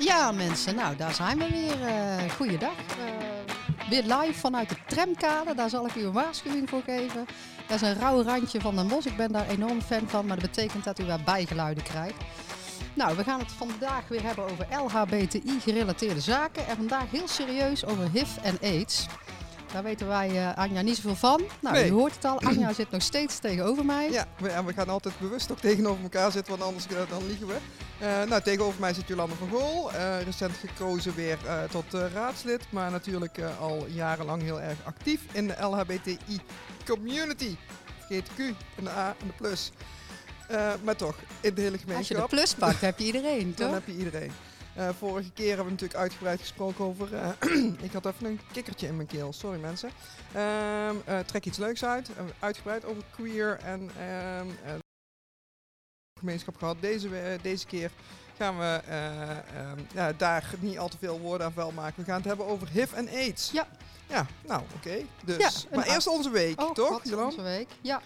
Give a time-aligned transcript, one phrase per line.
[0.00, 1.80] Ja, mensen, nou daar zijn we weer.
[1.80, 2.70] Uh, goeiedag.
[2.70, 5.54] Uh, weer live vanuit de tramkade.
[5.54, 7.26] Daar zal ik u een waarschuwing voor geven.
[7.68, 9.06] Dat is een rauw randje van Den Bosch.
[9.06, 12.16] Ik ben daar enorm fan van, maar dat betekent dat u weer bijgeluiden krijgt.
[12.94, 16.66] Nou, we gaan het vandaag weer hebben over LHBTI-gerelateerde zaken.
[16.66, 19.06] En vandaag heel serieus over HIV en AIDS.
[19.72, 21.42] Daar weten wij, uh, Anja, niet zoveel van.
[21.60, 21.88] Nou, nee.
[21.88, 24.10] u hoort het al, Anja zit nog steeds tegenover mij.
[24.10, 27.46] Ja, we, en we gaan altijd bewust ook tegenover elkaar zitten, want anders dan liegen
[27.46, 27.56] we.
[28.02, 29.90] Uh, nou, tegenover mij zit Jolande van Gool,
[30.24, 31.38] recent gekozen weer
[31.70, 37.56] tot raadslid, maar natuurlijk al jarenlang heel erg actief in de LHBTI-community.
[37.98, 39.72] Vergeet de Q en de A en de plus.
[40.82, 41.96] maar toch, in de hele gemeenschap.
[41.96, 43.66] Als je de plus pakt, heb je iedereen, toch?
[43.66, 44.32] Dan heb je iedereen.
[44.78, 47.08] Uh, vorige keer hebben we natuurlijk uitgebreid gesproken over.
[47.12, 49.90] Uh, ik had even een kikkertje in mijn keel, sorry mensen.
[50.36, 52.10] Uh, trek iets leuks uit.
[52.38, 54.46] uitgebreid over queer en ehm,
[56.20, 56.76] gemeenschap gehad.
[56.80, 57.08] Deze,
[57.42, 57.90] deze keer
[58.36, 61.94] gaan we ehm, ja, daar niet al te veel woorden aan vuil maken.
[61.96, 63.50] We gaan het hebben over HIV en AIDS.
[63.50, 63.66] Ja.
[64.10, 64.96] Ja, nou oké.
[65.24, 65.66] Dus.
[65.74, 67.02] maar eerst onze week, oh, toch?
[67.24, 68.00] Onze week, ja.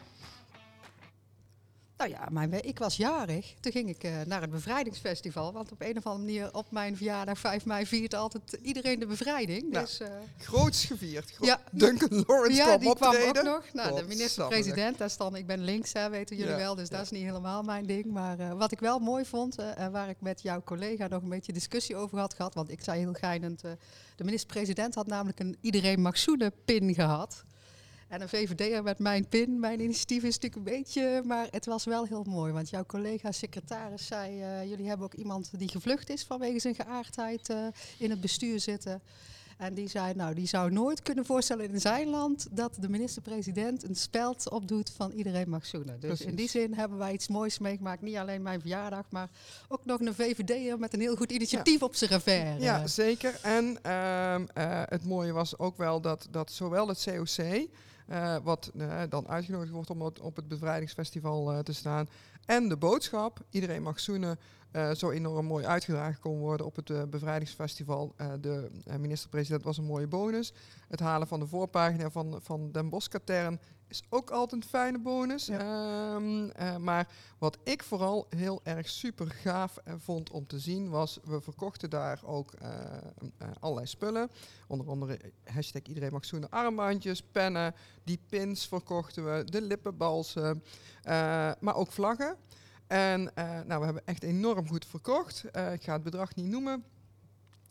[1.96, 3.54] Nou ja, mijn, ik was jarig.
[3.60, 5.52] Toen ging ik uh, naar het bevrijdingsfestival.
[5.52, 9.06] Want op een of andere manier op mijn verjaardag 5 mei viert altijd iedereen de
[9.06, 9.70] bevrijding.
[9.70, 11.30] Nou, dus, uh, groots gevierd.
[11.30, 13.64] Gro ja, Duncan Lawrence ja, kwam die kwam ook nog.
[13.72, 16.74] Nou, de minister-president, daar stand, ik ben links, hè, weten jullie wel.
[16.74, 18.04] Dus dat is niet helemaal mijn ding.
[18.04, 21.28] Maar uh, wat ik wel mooi vond, en waar ik met jouw collega nog een
[21.28, 22.54] beetje discussie over had gehad.
[22.54, 23.60] Want ik zei heel geinend,
[24.16, 27.44] de minister-president had namelijk een iedereen mag zoenen pin gehad.
[28.08, 31.84] En een VVD'er met mijn pin, mijn initiatief is natuurlijk een beetje, maar het was
[31.84, 32.52] wel heel mooi.
[32.52, 36.74] Want jouw collega secretaris zei, uh, jullie hebben ook iemand die gevlucht is vanwege zijn
[36.74, 37.66] geaardheid uh,
[37.98, 39.02] in het bestuur zitten.
[39.56, 43.88] En die zei, nou, die zou nooit kunnen voorstellen in zijn land dat de minister-president
[43.88, 46.00] een speld opdoet van iedereen mag zoenen.
[46.00, 48.02] Dus in die zin hebben wij iets moois meegemaakt.
[48.02, 49.30] Niet alleen mijn verjaardag, maar
[49.68, 52.62] ook nog een VVD'er met een heel goed initiatief op zijn revers.
[52.62, 53.38] Ja, zeker.
[53.42, 57.68] En uh, uh, het mooie was ook wel dat, dat zowel het COC
[58.08, 62.08] uh, wat uh, dan uitgenodigd wordt om op het bevrijdingsfestival uh, te staan.
[62.46, 64.38] En de boodschap, iedereen mag zoenen,
[64.94, 68.14] zo enorm mooi uitgedragen kon worden op het bevrijdingsfestival.
[68.40, 70.52] de minister-president was een mooie bonus.
[70.88, 73.60] Het halen van de voorpagina van, van Den Bosch-katern
[73.94, 75.48] is ook altijd een fijne bonus.
[75.48, 80.90] Ehm, uh, maar wat ik vooral heel erg super gaaf uh, vond om te zien
[80.90, 82.68] was, we verkochten daar ook uh,
[83.60, 84.30] allerlei spullen.
[84.68, 90.62] Onder andere hashtag iedereen mag zoenen armbandjes, pennen, die pins verkochten we, de lippenbalsen,
[91.60, 92.36] maar ook vlaggen.
[92.86, 93.30] En
[93.66, 95.44] nou, we hebben echt enorm goed verkocht.
[95.72, 96.84] ik ga het bedrag niet noemen.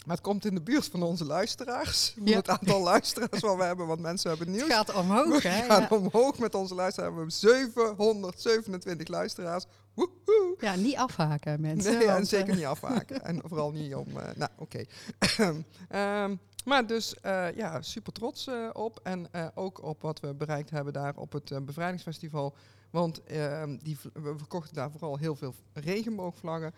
[0.03, 2.15] Maar het komt in de buurt van onze luisteraars.
[2.23, 2.35] Ja.
[2.35, 4.63] Het aantal luisteraars wat we hebben, want mensen hebben nieuws.
[4.63, 5.49] Het gaat omhoog, hè?
[5.49, 7.13] Het gaat omhoog met onze luisteraars.
[7.13, 9.65] We hebben 727 luisteraars.
[9.93, 10.55] Woehoe.
[10.59, 11.97] Ja, niet afhaken, mensen.
[11.97, 13.23] Nee, en zeker niet afhaken.
[13.25, 14.07] en vooral niet om...
[14.07, 14.85] Uh, nou, oké.
[15.19, 16.23] Okay.
[16.23, 18.99] um, maar dus, uh, ja, super trots uh, op.
[19.03, 22.55] En ook op wat we bereikt hebben daar op het bevrijdingsfestival.
[22.89, 26.73] Want ehm, die, we verkochten daar vooral heel veel regenboogvlaggen.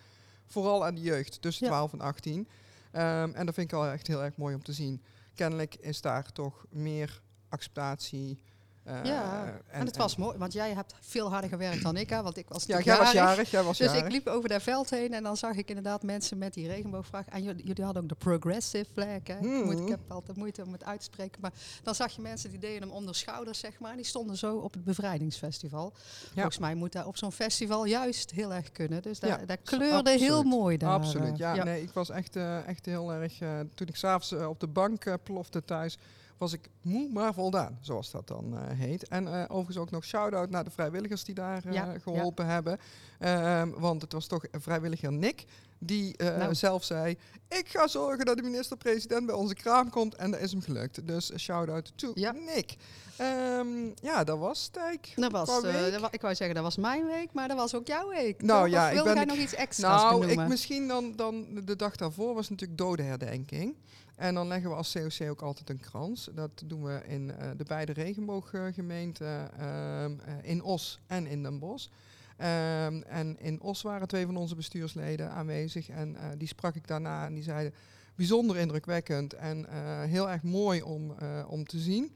[0.46, 1.72] Vooral aan de jeugd, tussen ja.
[1.72, 2.48] 12 en 18.
[2.96, 5.04] Um, en dat vind ik al echt heel erg mooi om te zien.
[5.34, 8.40] Kennelijk is daar toch meer acceptatie
[8.86, 12.22] ja, en, en, het was mooi, want jij hebt veel harder gewerkt dan ik, hè,
[12.22, 14.06] want ik was Ja, jij was jarig, jij was Dus jarig.
[14.06, 17.26] ik liep over dat veld heen en dan zag ik inderdaad mensen met die regenboogvlag.
[17.26, 19.36] En jullie, hadden ook de progressive flag, hè.
[19.40, 19.72] Mm -hmm.
[19.72, 21.42] ik heb altijd moeite om het uit te spreken.
[21.42, 21.54] Maar
[21.84, 23.96] dan zag je mensen die deden hem onder schouders, zeg maar.
[23.96, 25.94] Die stonden zo op het bevrijdingsfestival.
[25.96, 26.32] Ja.
[26.34, 29.02] Volgens mij moet dat op zo'n festival juist heel erg kunnen.
[29.02, 30.20] Dus dat, ja, dat kleurde absoluut.
[30.20, 30.90] heel mooi daar.
[30.90, 31.54] Absoluut, ja.
[31.54, 31.64] ja.
[31.64, 33.42] Nee, ik was echt, uh, echt heel erg...
[33.42, 35.98] Uh, toen ik s'avonds uh, op de bank plofte thuis
[36.38, 39.08] was ik moe maar voldaan, zoals dat dan uh, heet.
[39.08, 42.52] En uh, overigens ook nog shout-out naar de vrijwilligers die daar uh, ja, geholpen ja.
[42.52, 42.80] hebben.
[43.20, 45.46] Um, want het was toch vrijwilliger Nick
[45.80, 46.56] die nou.
[46.56, 47.18] zelf zei...
[47.48, 50.16] ik ga zorgen dat de minister-president bij onze kraam komt.
[50.16, 51.08] En dat is hem gelukt.
[51.08, 52.32] Dus shout-out to ja.
[52.32, 52.76] Nick.
[53.22, 57.34] Um, ja, dat was het Dat was, dat ik wou zeggen, dat was mijn week,
[57.34, 58.42] maar dat was ook jouw week.
[58.42, 58.74] Nou toch?
[58.74, 60.44] ja, of ik ben jij nog iets extra's Nou, benoemen?
[60.44, 63.76] ik misschien dan, dan de dag daarvoor was natuurlijk dodenherdenking.
[64.16, 66.30] En dan leggen we als COC ook altijd een krans.
[66.34, 70.06] Dat doen we in uh, de beide regenbooggemeenten, uh,
[70.42, 71.88] in Os en in Den Bosch.
[72.38, 77.26] Um, en in Os waren twee van onze bestuursleden aanwezig en die sprak ik daarna
[77.26, 77.74] en die zeiden
[78.16, 79.66] bijzonder indrukwekkend en
[80.10, 81.16] heel erg mooi om,
[81.48, 82.16] om te zien.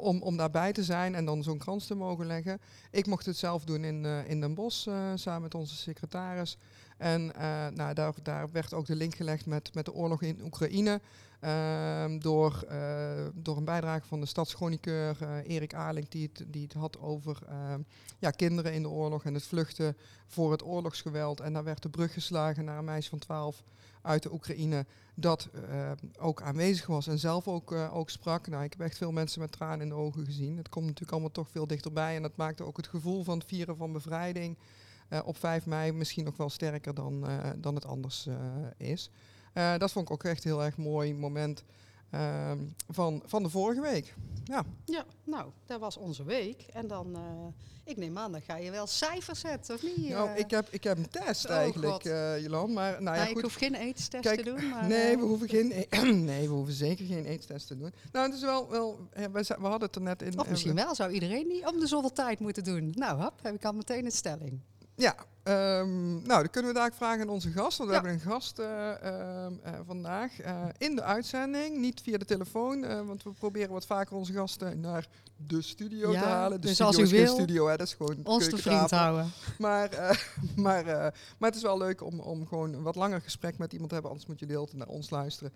[0.00, 2.60] Om, om daarbij te zijn en dan zo'n krans te mogen leggen.
[2.90, 6.58] Ik mocht het zelf doen in, in Den Bosch samen met onze secretaris.
[6.96, 7.26] En
[7.74, 11.00] nou, daar, daar werd ook de link gelegd met, met de oorlog in Oekraïne.
[11.46, 12.66] Ehm, door,
[13.34, 17.80] door een bijdrage van de stadschroniqueur Erik Alink, die het, die het had over ehm,
[18.18, 19.96] ja, kinderen in de oorlog en het vluchten
[20.26, 21.40] voor het oorlogsgeweld.
[21.40, 23.62] En daar werd de brug geslagen naar een meisje van 12
[24.02, 28.46] uit de Oekraïne dat uh, ook aanwezig was en zelf ook, uh, ook sprak.
[28.46, 30.56] Nou, ik heb echt veel mensen met tranen in de ogen gezien.
[30.56, 33.48] Het komt natuurlijk allemaal toch veel dichterbij en dat maakte ook het gevoel van het
[33.48, 34.58] vieren van bevrijding
[35.10, 37.26] uh, op 5 mei misschien nog wel sterker dan,
[37.56, 38.28] dan het anders
[38.76, 39.10] is.
[39.78, 41.64] Dat vond ik ook echt een heel erg mooi moment
[42.10, 42.58] ehm,
[42.88, 44.14] van, van de vorige week.
[44.44, 44.64] Ja.
[44.84, 46.66] ja, nou, dat was onze week.
[46.72, 47.16] En dan
[47.86, 50.08] ik neem aan, dan ga je wel cijfers zetten, of niet?
[50.08, 50.38] Nou, eh?
[50.38, 52.02] ik heb, ik heb een test oh, eigenlijk,
[52.42, 52.72] Jolan.
[52.72, 53.36] Maar, nou ja, goed.
[53.36, 54.68] Ik hoef geen eetstest te doen.
[54.68, 57.92] Maar, nee, we hoeven geen, e- nee, we hoeven zeker geen eetstest te doen.
[58.12, 60.38] Nou, het is wel, wel we, we hadden het er net in.
[60.38, 62.92] Of misschien wel, zou iedereen niet om de zoveel tijd moeten doen.
[62.94, 64.60] Nou, hop, heb ik al meteen een stelling.
[64.96, 65.14] Ja,
[65.44, 67.78] um, nou, dan kunnen we daar vragen aan onze gast.
[67.78, 69.46] Want we hebben een gast uh, uh,
[69.86, 71.76] vandaag uh, in de uitzending.
[71.78, 76.20] Niet via de telefoon, want we proberen wat vaker onze gasten naar de studio ja,
[76.20, 76.60] te halen.
[76.60, 78.56] De dus studio als u is wil, geen studio, hè, dat is gewoon ons te
[78.56, 79.30] vriend houden.
[79.58, 79.90] Maar,
[80.56, 80.84] maar,
[81.38, 83.94] maar het is wel leuk om, om gewoon een wat langer gesprek met iemand te
[83.94, 84.12] hebben.
[84.12, 85.52] Anders moet je de hele tijd naar ons luisteren.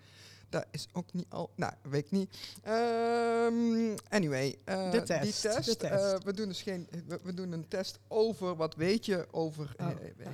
[0.51, 1.49] Dat is ook niet al.
[1.55, 2.37] Nou, weet ik niet.
[2.67, 5.21] Um, anyway, uh, de test.
[5.21, 5.65] Die test.
[5.65, 6.13] De test.
[6.13, 6.87] Uh, we doen dus geen.
[7.07, 9.87] We, we, doen een test over wat weet je over oh,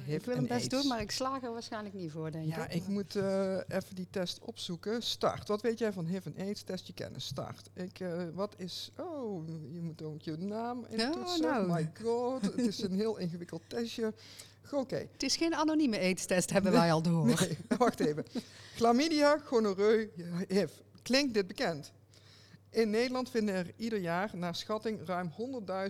[0.05, 2.63] HIV Ik wil hem best doen, maar ik slaag er waarschijnlijk niet voor, denk ja,
[2.65, 2.71] ik.
[2.71, 5.01] Ja, ik moet uh, even die test opzoeken.
[5.01, 5.47] Start.
[5.47, 6.61] Wat weet jij van HIV en AIDS?
[6.63, 7.25] Test je kennis.
[7.25, 7.69] Start.
[7.73, 8.91] Ik, wat is.
[8.99, 11.45] Oh, je moet ook je naam intoetsen.
[11.45, 11.67] Oh, nou.
[11.67, 14.13] My god, het is een heel ingewikkeld testje.
[14.71, 14.75] Oké.
[14.75, 15.09] Okay.
[15.11, 17.25] Het is geen anonieme eetstest, hebben nee, wij al door.
[17.25, 18.25] Nee, wacht even.
[18.75, 20.11] Chlamydia, gonoreu,
[20.47, 20.71] HIV.
[21.01, 21.91] Klinkt dit bekend?
[22.69, 25.31] In Nederland vinden er ieder jaar naar schatting ruim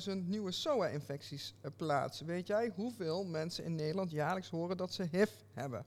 [0.09, 2.21] 100.000 nieuwe SOA-infecties plaats.
[2.21, 5.85] Weet jij hoeveel mensen in Nederland jaarlijks horen dat ze HIV hebben?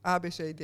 [0.00, 0.62] ABCD.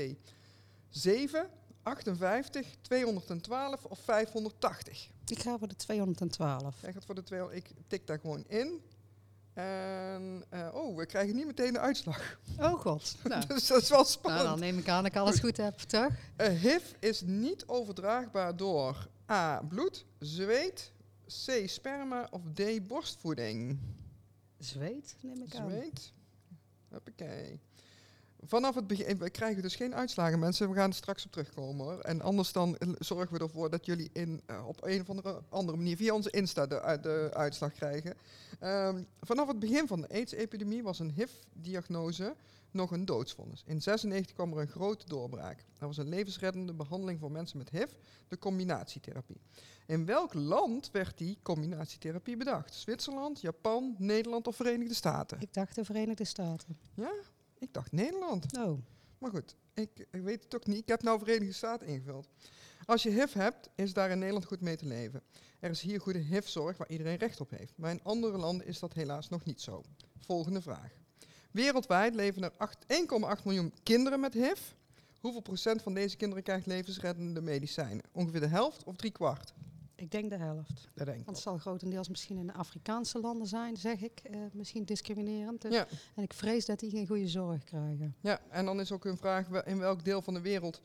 [0.88, 1.50] 7,
[1.82, 5.10] 58, 212 of 580?
[5.26, 6.80] Ik ga voor de 212.
[6.80, 7.58] Jij gaat voor de 200.
[7.58, 8.80] Ik tik daar gewoon in.
[9.56, 12.38] En uh, oh, we krijgen niet meteen de uitslag.
[12.58, 13.16] Oh god.
[13.24, 13.46] Nou.
[13.46, 14.44] dus dat is wel spannend.
[14.44, 16.08] Nou, dan neem ik aan dat ik alles goed heb, toch?
[16.36, 19.62] Uh, HIV is niet overdraagbaar door A.
[19.68, 20.92] bloed, zweet,
[21.26, 21.68] C.
[21.68, 22.86] sperma of D.
[22.86, 23.78] borstvoeding.
[24.58, 25.70] Zweet, neem ik aan.
[25.70, 26.12] Zweet.
[26.88, 27.60] Hoppakee.
[28.42, 31.84] Vanaf het begin, we krijgen dus geen uitslagen mensen, we gaan er straks op terugkomen
[31.86, 32.00] hoor.
[32.00, 35.76] En anders dan zorgen we ervoor dat jullie in, uh, op een of andere, andere
[35.76, 38.16] manier via onze Insta de, de uitslag krijgen.
[38.62, 42.34] Um, vanaf het begin van de AIDS-epidemie was een HIV-diagnose
[42.76, 43.62] nog een doodsvonnis.
[43.66, 45.64] In 96 kwam er een grote doorbraak.
[45.78, 47.90] Er was een levensreddende behandeling voor mensen met HIV,
[48.28, 49.40] de combinatietherapie.
[49.86, 52.74] In welk land werd die combinatietherapie bedacht?
[52.74, 55.40] Zwitserland, Japan, Nederland of Verenigde Staten?
[55.40, 56.78] Ik dacht de Verenigde Staten.
[56.94, 57.12] Ja?
[57.58, 58.56] Ik dacht Nederland.
[58.58, 58.78] Oh.
[59.18, 60.78] Maar goed, ik, ik weet het ook niet.
[60.78, 62.28] Ik heb nou Verenigde Staten ingevuld.
[62.84, 65.22] Als je HIV hebt, is daar in Nederland goed mee te leven.
[65.60, 67.72] Er is hier goede HIV-zorg waar iedereen recht op heeft.
[67.76, 69.82] Maar in andere landen is dat helaas nog niet zo.
[70.18, 70.92] Volgende vraag.
[71.50, 72.76] Wereldwijd leven er
[73.38, 74.60] 1,8 miljoen kinderen met HIV.
[75.20, 78.04] Hoeveel procent van deze kinderen krijgt levensreddende medicijnen?
[78.12, 79.54] Ongeveer de helft of drie kwart?
[79.96, 80.88] Ik denk de helft.
[80.94, 81.24] Dat denk ik.
[81.24, 84.22] Want het zal grotendeels misschien in de Afrikaanse landen zijn, zeg ik.
[84.30, 85.62] Uh, misschien discriminerend.
[85.62, 85.86] Dus ja.
[86.14, 88.16] En ik vrees dat die geen goede zorg krijgen.
[88.20, 90.80] Ja, en dan is ook een vraag in welk deel van de wereld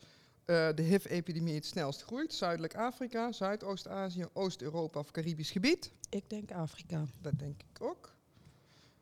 [0.46, 2.34] uh, de HIV-epidemie het snelst groeit.
[2.34, 5.92] Zuidelijk Afrika, Zuidoost-Azië, Oost-Europa of Caribisch gebied?
[6.08, 7.04] Ik denk Afrika.
[7.20, 8.14] Dat denk ik ook.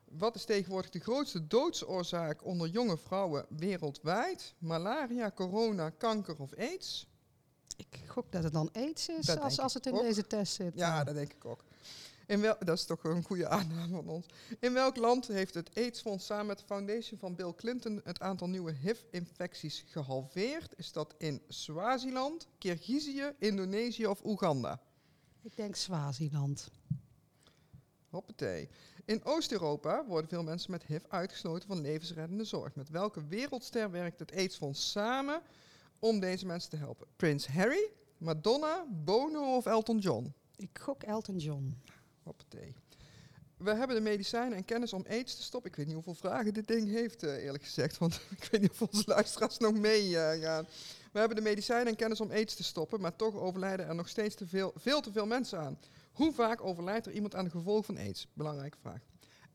[0.03, 4.53] Wat is tegenwoordig de grootste doodsoorzaak onder jonge vrouwen wereldwijd?
[4.57, 7.07] Malaria, corona, kanker of aids?
[7.77, 10.01] Ik gok dat het dan aids is als, als het in ook.
[10.01, 10.73] deze test zit.
[10.75, 11.63] Ja, dat denk ik ook.
[12.31, 14.25] In wel, dat is toch een goede aanname van ons.
[14.59, 18.47] In welk land heeft het AIDS-fonds samen met de foundation van Bill Clinton het aantal
[18.47, 20.73] nieuwe HIV-infecties gehalveerd?
[20.77, 24.79] Is dat in Swaziland, Kirgizië, Indonesië of Oeganda?
[25.41, 26.69] Ik denk Swaziland.
[28.09, 28.69] Hoppatee.
[29.05, 32.75] In Oost-Europa worden veel mensen met HIV uitgesloten van levensreddende zorg.
[32.75, 35.41] Met welke wereldster werkt het AIDS-fonds samen
[36.01, 37.07] om deze mensen te helpen?
[37.15, 40.33] Prins Harry, Madonna, Bono of Elton John?
[40.55, 41.81] Ik gok Elton John.
[42.23, 42.75] Hoppatee.
[43.57, 45.71] We hebben de medicijnen en kennis om aids te stoppen.
[45.71, 47.97] Ik weet niet hoeveel vragen dit ding heeft, uh, eerlijk gezegd.
[47.97, 50.63] Want ik weet niet of onze luisteraars nog meegaan.
[50.63, 50.69] Uh,
[51.11, 53.01] we hebben de medicijnen en kennis om aids te stoppen.
[53.01, 55.79] Maar toch overlijden er nog steeds te veel, veel te veel mensen aan.
[56.11, 58.27] Hoe vaak overlijdt er iemand aan de gevolgen van aids?
[58.33, 59.01] Belangrijke vraag.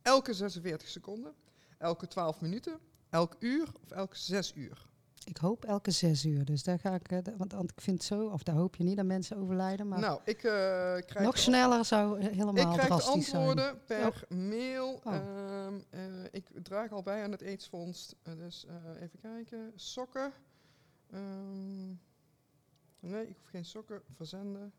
[0.03, 1.35] Elke 46 seconden,
[1.79, 2.79] elke 12 minuten,
[3.11, 4.87] elk uur of elke 6 uur?
[5.28, 6.45] Ik hoop elke zes uur.
[6.45, 9.06] Dus daar ga ik, want, want ik vind zo, of daar hoop je niet dat
[9.06, 9.88] mensen overlijden.
[9.88, 15.00] Maar nou, ik krijg nog sneller zou helemaal ik krijg de antwoorden per mail.
[15.04, 15.14] Oh.
[15.14, 18.14] Ehm, ik draag al bij aan het aidsfonds.
[18.23, 18.66] dus
[19.00, 19.73] even kijken.
[19.75, 20.33] Sokken.
[21.11, 21.87] Ehm,
[23.00, 24.02] nee, ik hoef geen sokken.
[24.16, 24.73] Verzenden.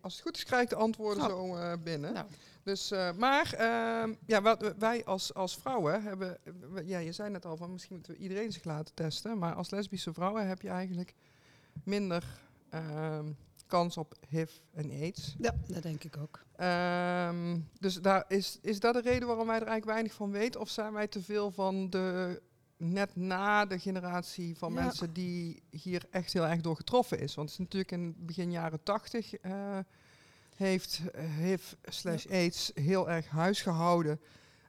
[0.00, 1.30] Als het goed is, krijg ik de antwoorden oh.
[1.30, 2.12] zo uh, binnen.
[2.12, 2.26] Nou.
[2.62, 6.38] Dus, uh, maar uh, ja, wat, wij als, als vrouwen hebben...
[6.84, 9.38] Ja, je zei net al van misschien moeten we iedereen zich laten testen.
[9.38, 11.14] Maar als lesbische vrouwen heb je eigenlijk
[11.84, 12.24] minder
[12.70, 13.32] ehm,
[13.66, 15.36] kans op HIV en AIDS.
[15.38, 16.44] Ja, dat denk ik ook.
[16.56, 20.60] Ehm, dus daar is, is dat de reden waarom wij er eigenlijk weinig van weten?
[20.60, 22.40] Of zijn wij te veel van de
[22.76, 27.34] net na de generatie van mensen die hier echt heel erg door getroffen is.
[27.34, 29.78] Want het is natuurlijk in begin jaren tachtig uh,
[30.56, 31.00] heeft
[31.38, 34.20] HIV slash AIDS heel erg huisgehouden.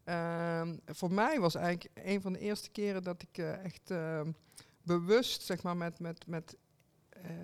[0.05, 4.31] Uh, voor mij was eigenlijk een van de eerste keren dat ik uh, echt ehm,
[4.81, 6.57] bewust zeg maar, met, met, met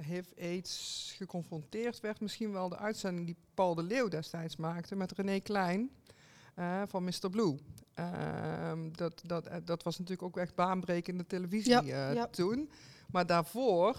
[0.01, 2.19] HIV, AIDS geconfronteerd werd.
[2.19, 5.91] Misschien wel de uitzending die Paul de Leeuw destijds maakte met René Klein
[6.87, 7.29] van Mr.
[7.29, 7.57] Blue.
[7.93, 12.69] Ehm, dat, dat, eh, dat was natuurlijk ook echt baanbrekende televisie uh, toen.
[13.11, 13.97] Maar daarvoor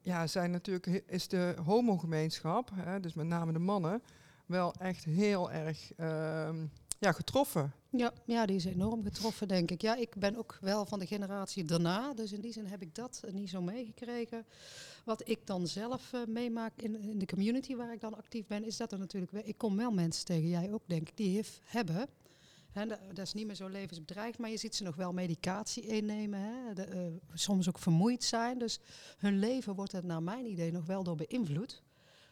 [0.00, 2.70] ja, zijn natuurlijk, is de homogemeenschap,
[3.00, 4.02] dus met name de mannen,
[4.46, 6.70] wel echt heel erg um,
[7.02, 7.72] ja, getroffen.
[7.90, 9.82] Ja, ja, die is enorm getroffen, denk ik.
[9.82, 12.14] Ja, ik ben ook wel van de generatie daarna.
[12.14, 14.46] Dus in die zin heb ik dat niet zo meegekregen.
[15.04, 18.64] Wat ik dan zelf uh, meemaak in, in, de community waar ik dan actief ben,
[18.64, 19.46] is dat er natuurlijk...
[19.46, 22.08] Ik kom wel mensen tegen, jij ook denk ik, die HIV hebben
[23.12, 26.40] dat is niet meer zo levensbedreigend, maar je ziet ze nog wel medicatie innemen.
[26.40, 26.74] Hè?
[26.74, 28.58] De, uh, soms ook vermoeid zijn.
[28.58, 28.80] Dus
[29.18, 31.82] hun leven wordt er naar mijn idee nog wel door beïnvloed.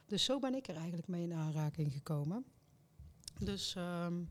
[0.07, 2.45] Dus zo ben ik er eigenlijk mee in aanraking gekomen.
[3.39, 4.31] Dus, um,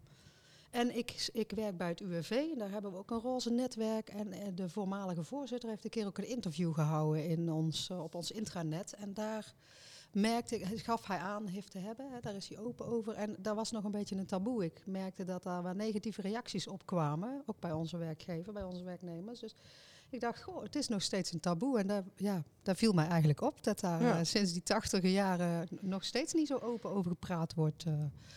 [0.72, 4.10] en ik, ik werk bij het UWV en daar hebben we ook een roze netwerk.
[4.10, 8.04] En, en de voormalige voorzitter heeft een keer ook een interview gehouden in ons, uh,
[8.04, 8.94] op ons intranet.
[8.94, 9.54] En daar
[10.12, 12.06] merkte, gaf hij aan heeft te hebben.
[12.22, 13.14] Daar is hij open over.
[13.14, 14.64] En daar was nog een beetje een taboe.
[14.64, 17.44] Ik merkte dat daar waar negatieve reacties op kwamen.
[17.46, 19.40] Ook bij onze werkgever, bij onze werknemers.
[19.40, 19.56] Dus
[20.10, 21.80] ik dacht, goh, het is nog steeds een taboe.
[21.80, 25.68] En daar, ja, daar viel mij eigenlijk op dat daar eh, sinds die tachtige jaren
[25.82, 27.86] nog steeds niet zo open over gepraat wordt.
[27.86, 27.94] Uh,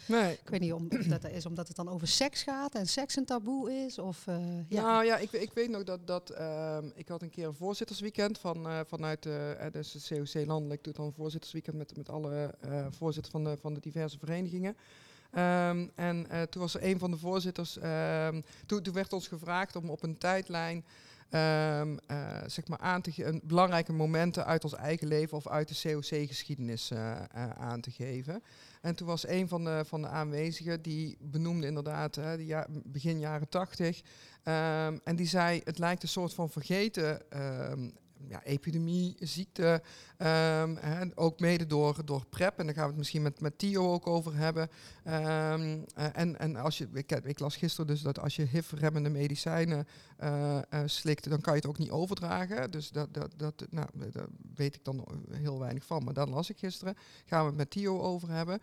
[0.08, 0.32] nee.
[0.32, 3.24] Ik weet niet of dat is omdat het dan over seks gaat en seks een
[3.24, 3.98] taboe is.
[3.98, 4.36] Of, uh,
[4.68, 4.82] ja.
[4.82, 8.38] Nou ja, ik, ik weet nog dat, dat ehm, ik had een keer een voorzittersweekend
[8.38, 12.54] van, vanuit de, dus de COC Landelijk doet dan een voorzittersweekend met, met alle
[12.90, 14.76] voorzitters van de, van de diverse verenigingen.
[15.34, 19.76] Um, en toen was er een van de voorzitters, um, toen, toen werd ons gevraagd
[19.76, 20.84] om op een tijdlijn
[21.34, 21.98] um,
[22.46, 26.98] zeg maar aan te belangrijke momenten uit ons eigen leven of uit de COC-geschiedenis uh,
[27.36, 28.42] uh, aan te geven.
[28.80, 33.18] En toen was een van de, van de aanwezigen die benoemde inderdaad uh, ja, begin
[33.18, 34.02] jaren tachtig.
[34.44, 37.22] Um, en die zei: Het lijkt een soort van vergeten
[37.70, 37.92] um,
[38.28, 39.82] ja, epidemie, ziekte.
[40.16, 42.58] Hè, ook mede door, door PrEP.
[42.58, 44.62] En daar gaan we het misschien met, met Tio ook over hebben.
[44.62, 49.86] Um, en, en als je, ik, ik, las gisteren dus dat als je HIV-remmende medicijnen
[50.20, 52.70] uh, slikt, dan kan je het ook niet overdragen.
[52.70, 56.04] Dus dat, dat, dat, nou, daar weet ik dan heel weinig van.
[56.04, 56.96] Maar dat las ik gisteren.
[57.24, 58.60] Gaan we het met Tio over hebben.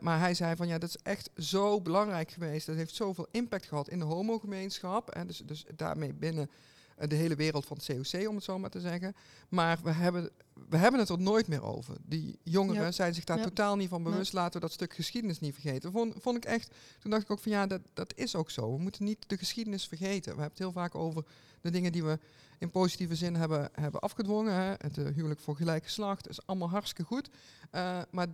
[0.00, 2.66] Maar hij zei van ja, dat is echt zo belangrijk geweest.
[2.66, 5.10] Dat heeft zoveel impact gehad in de homogemeenschap.
[5.10, 6.50] En dus, dus daarmee binnen
[6.98, 9.14] de hele wereld van het COC, om het zo maar te zeggen.
[9.48, 10.30] Maar we hebben,
[10.68, 11.96] we hebben het er nooit meer over.
[12.04, 14.32] Die jongeren zijn zich daar totaal niet van bewust.
[14.32, 15.92] Laten we dat stuk geschiedenis niet vergeten.
[15.92, 18.76] Vond, vond ik echt, toen dacht ik ook van ja, dat, dat is ook zo.
[18.76, 20.22] We moeten niet de geschiedenis vergeten.
[20.22, 21.24] We hebben het heel vaak over
[21.60, 22.18] de dingen die we
[22.58, 24.54] in positieve zin hebben, hebben afgedwongen.
[24.54, 24.74] Hè.
[24.78, 27.28] Het uh, huwelijk voor gelijk geslacht is allemaal hartstikke goed.
[27.72, 28.26] Uh, maar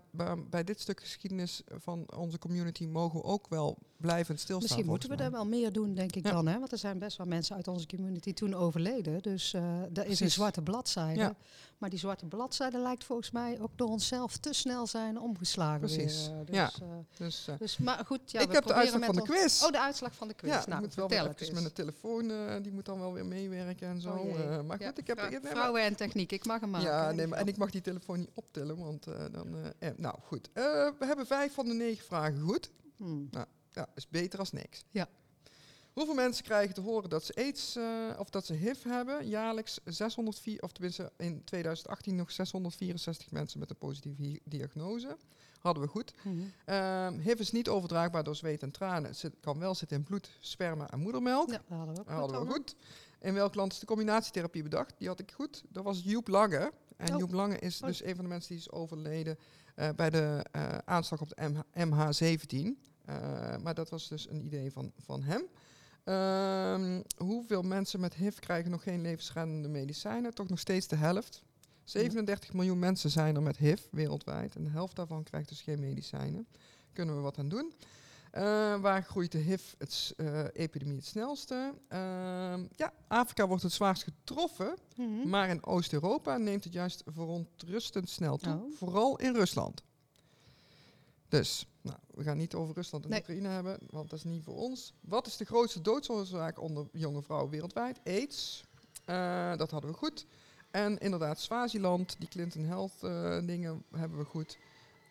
[0.51, 4.69] bij dit stuk geschiedenis van onze community mogen we ook wel blijvend stilstaan.
[4.69, 6.47] Misschien moeten we daar wel meer doen, denk ik dan.
[6.47, 6.59] Hè?
[6.59, 9.23] Want er zijn best wel mensen uit onze community toen overleden.
[9.23, 9.63] Dus uh,
[9.97, 11.35] er is een zwarte bladzijde.
[11.79, 15.81] Maar die zwarte bladzijde lijkt volgens mij ook door onszelf te snel zijn omgeslagen.
[15.81, 16.29] Precies.
[16.29, 16.45] Weer.
[16.45, 16.71] Dus, ja.
[17.17, 19.63] Dus, dus, maar goed, ja, ik heb de uitslag van de quiz.
[19.63, 20.51] Oh, de uitslag van de quiz.
[20.51, 24.01] Ja, nou, moet wel het met een telefoon, die moet dan wel weer meewerken en
[24.01, 24.11] zo.
[24.11, 25.41] Oh, maar goed, ik heb...
[25.43, 26.89] Vrouwen en techniek, ik mag hem maken.
[26.89, 29.57] Ja, nee, maar, en ik mag die telefoon niet optillen, want dan...
[29.79, 30.49] Eh, nou, goed.
[30.53, 32.71] We hebben vijf van de negen vragen goed.
[32.97, 33.29] Hmm.
[33.31, 34.85] Nou, ja, is beter als niks.
[34.91, 35.09] Ja.
[35.93, 37.85] Hoeveel mensen krijgen te horen dat ze AIDS uh,
[38.19, 39.29] of dat ze HIV hebben?
[39.29, 45.17] Jaarlijks 604, of tenminste in 2018 nog 664 mensen met een positieve diagnose.
[45.59, 46.13] Hadden we goed.
[46.23, 46.53] Mm -hmm.
[46.75, 49.13] uh, HIV is niet overdraagbaar door zweet en tranen.
[49.21, 51.51] Het kan wel zitten in bloed, sperma en moedermelk.
[51.51, 52.77] Ja, dat hadden we, goed, hadden we goed.
[53.21, 54.95] In welk land is de combinatietherapie bedacht?
[54.99, 55.63] Die had ik goed.
[55.69, 56.73] Dat was Joep Lange.
[56.97, 57.19] En oh.
[57.19, 57.87] Joep Lange is oh.
[57.87, 59.39] dus een van de mensen die is overleden
[59.77, 62.57] uh, bij de uh, aanslag op de MH17.
[63.09, 65.43] Uh, maar dat was dus een idee van, van hem.
[66.05, 70.35] Ehm, hoeveel mensen met HIV krijgen nog geen levensreddende medicijnen?
[70.35, 71.43] Toch nog steeds de helft.
[71.85, 74.57] 37 miljoen mensen zijn er met HIV wereldwijd.
[74.57, 76.47] En de helft daarvan krijgt dus geen medicijnen.
[76.93, 77.73] Kunnen we wat aan doen?
[78.35, 81.75] Uh, waar groeit de HIV-epidemie het, snelste?
[81.89, 81.99] Uh,
[82.77, 85.29] ja, Afrika wordt het zwaarst getroffen, mm -hmm.
[85.29, 88.55] maar in Oost-Europa neemt het juist verontrustend snel toe.
[88.55, 88.77] Oh.
[88.77, 89.83] Vooral in Rusland.
[91.29, 93.19] Dus, nou, we gaan niet over Rusland en nee.
[93.19, 94.95] Oekraïne hebben, want dat is niet voor ons.
[95.01, 98.01] Wat is de grootste doodsoorzaak onder jonge vrouwen wereldwijd?
[98.05, 98.65] AIDS.
[99.07, 100.27] Uh, dat hadden we goed.
[100.71, 103.01] En inderdaad, Swaziland, die Clinton Health
[103.47, 104.59] dingen hebben we goed.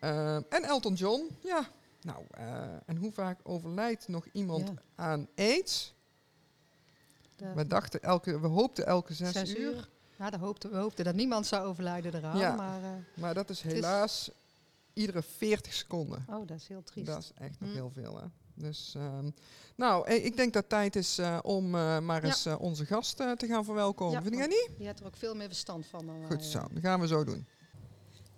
[0.00, 1.68] en Elton John, ja,
[2.00, 2.24] nou,
[2.86, 4.74] en hoe vaak overlijdt nog iemand ja.
[4.94, 5.94] aan aids?
[7.36, 9.72] De we, dachten elke, we hoopten elke zes, zes uur.
[9.72, 9.88] uur.
[10.18, 12.38] Ja, dat hoopten, we hoopten dat niemand zou overlijden eraan.
[12.38, 12.80] Ja, maar,
[13.14, 14.30] maar dat is helaas
[14.92, 16.24] iedere 40 seconden.
[16.28, 17.06] Oh, dat is heel triest.
[17.06, 17.74] Dat is echt nog hm.
[17.74, 18.20] heel veel.
[18.20, 18.26] Hè?
[18.54, 19.34] Dus, um,
[19.76, 23.16] nou, ik denk dat het tijd is uh, om uh, maar eens uh, onze gast
[23.16, 24.14] te gaan verwelkomen.
[24.14, 24.70] Ja, Vind jij niet?
[24.78, 27.24] Je hebt er ook veel meer verstand van dan Goed zo, dat gaan we zo
[27.24, 27.46] doen.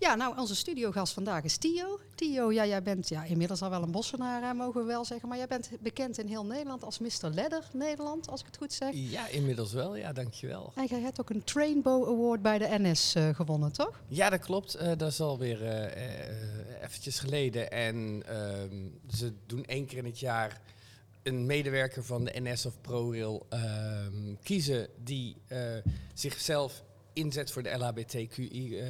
[0.04, 2.00] Ja, nou, onze studiogast vandaag is Tio.
[2.14, 5.28] Tio, ja, jij bent ja, inmiddels al wel een bossenaar, mogen we wel zeggen.
[5.28, 7.28] Maar jij bent bekend in heel Nederland als Mr.
[7.34, 8.90] Ledder Nederland, als ik het goed zeg.
[8.92, 9.96] Ja, inmiddels wel.
[9.96, 10.72] Ja, dankjewel.
[10.74, 14.00] En jij hebt ook een Trainbow Award bij de NS uh, gewonnen, toch?
[14.08, 14.76] Ja, dat klopt.
[14.76, 17.70] Uh, dat is alweer uh, eventjes geleden.
[17.70, 20.60] En ehm, ze doen één keer in het jaar
[21.22, 25.36] een medewerker van de NS of ProRail ehm, kiezen die
[26.14, 26.82] zichzelf
[27.12, 28.82] inzet voor de LHBTQI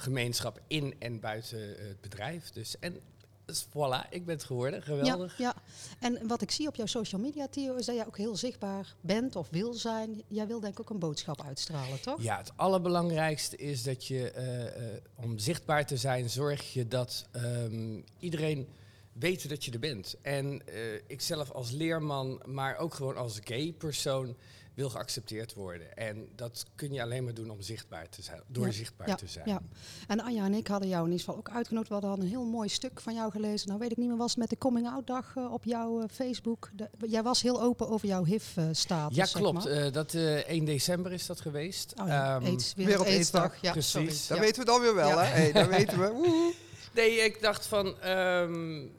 [0.00, 2.50] gemeenschap in en buiten het bedrijf.
[2.50, 3.00] Dus en
[3.48, 4.82] dus voilà, ik ben het geworden.
[4.82, 5.38] Geweldig.
[5.38, 5.62] Ja, ja,
[6.08, 8.94] en wat ik zie op jouw social media, Theo, is dat jij ook heel zichtbaar
[9.00, 10.22] bent of wil zijn.
[10.26, 12.22] Jij wil denk ik ook een boodschap uitstralen, toch?
[12.22, 17.26] Ja, het allerbelangrijkste is dat je, uh, uh, om zichtbaar te zijn, zorg je dat
[17.36, 18.68] um, iedereen
[19.12, 20.16] weet dat je er bent.
[20.22, 24.36] En uh, ik zelf als leerman, maar ook gewoon als gay persoon
[24.78, 25.96] wil geaccepteerd worden.
[25.96, 29.14] En dat kun je alleen maar doen om zichtbaar te zijn, door ja, zichtbaar ja,
[29.14, 29.48] te zijn.
[29.48, 29.62] Ja.
[30.06, 31.88] En Anja en ik hadden jou in ieder geval ook uitgenodigd.
[31.88, 33.68] We hadden een heel mooi stuk van jou gelezen.
[33.68, 36.00] Nou weet ik niet meer, was het met de coming out dag uh, op jouw
[36.00, 36.70] uh, Facebook?
[36.72, 39.16] De, jij was heel open over jouw HIV-status.
[39.16, 39.66] ja, klopt.
[39.66, 41.94] Uh, dat 1 december is dat geweest.
[42.00, 42.36] Oh, ja.
[42.36, 43.60] um, AIDS, Wereld Aidsdag.
[43.60, 44.26] Ja, Precies.
[44.26, 45.24] Dat weten we dan weer wel, hè?
[45.24, 46.52] Hey, dat weten we.
[46.94, 48.08] nee, ik dacht van...
[48.08, 48.90] Um,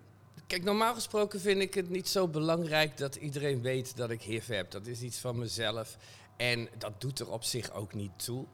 [0.49, 4.47] Kijk, normaal gesproken vind ik het niet zo belangrijk dat iedereen weet dat ik HIV
[4.47, 4.71] heb.
[4.71, 5.97] Dat is iets van mezelf.
[6.37, 8.45] En dat doet er op zich ook niet toe.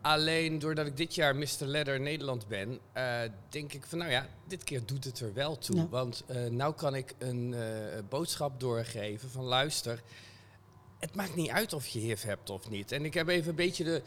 [0.00, 1.46] Alleen doordat ik dit jaar Mr.
[1.58, 5.58] Ledder Nederland ben, uh, denk ik van nou ja, dit keer doet het er wel
[5.58, 5.76] toe.
[5.76, 5.88] Ja.
[5.88, 7.60] Want uh, nou kan ik een uh,
[8.08, 10.02] boodschap doorgeven van luister,
[10.98, 12.92] het maakt niet uit of je HIV hebt of niet.
[12.92, 14.02] En ik heb even een beetje de,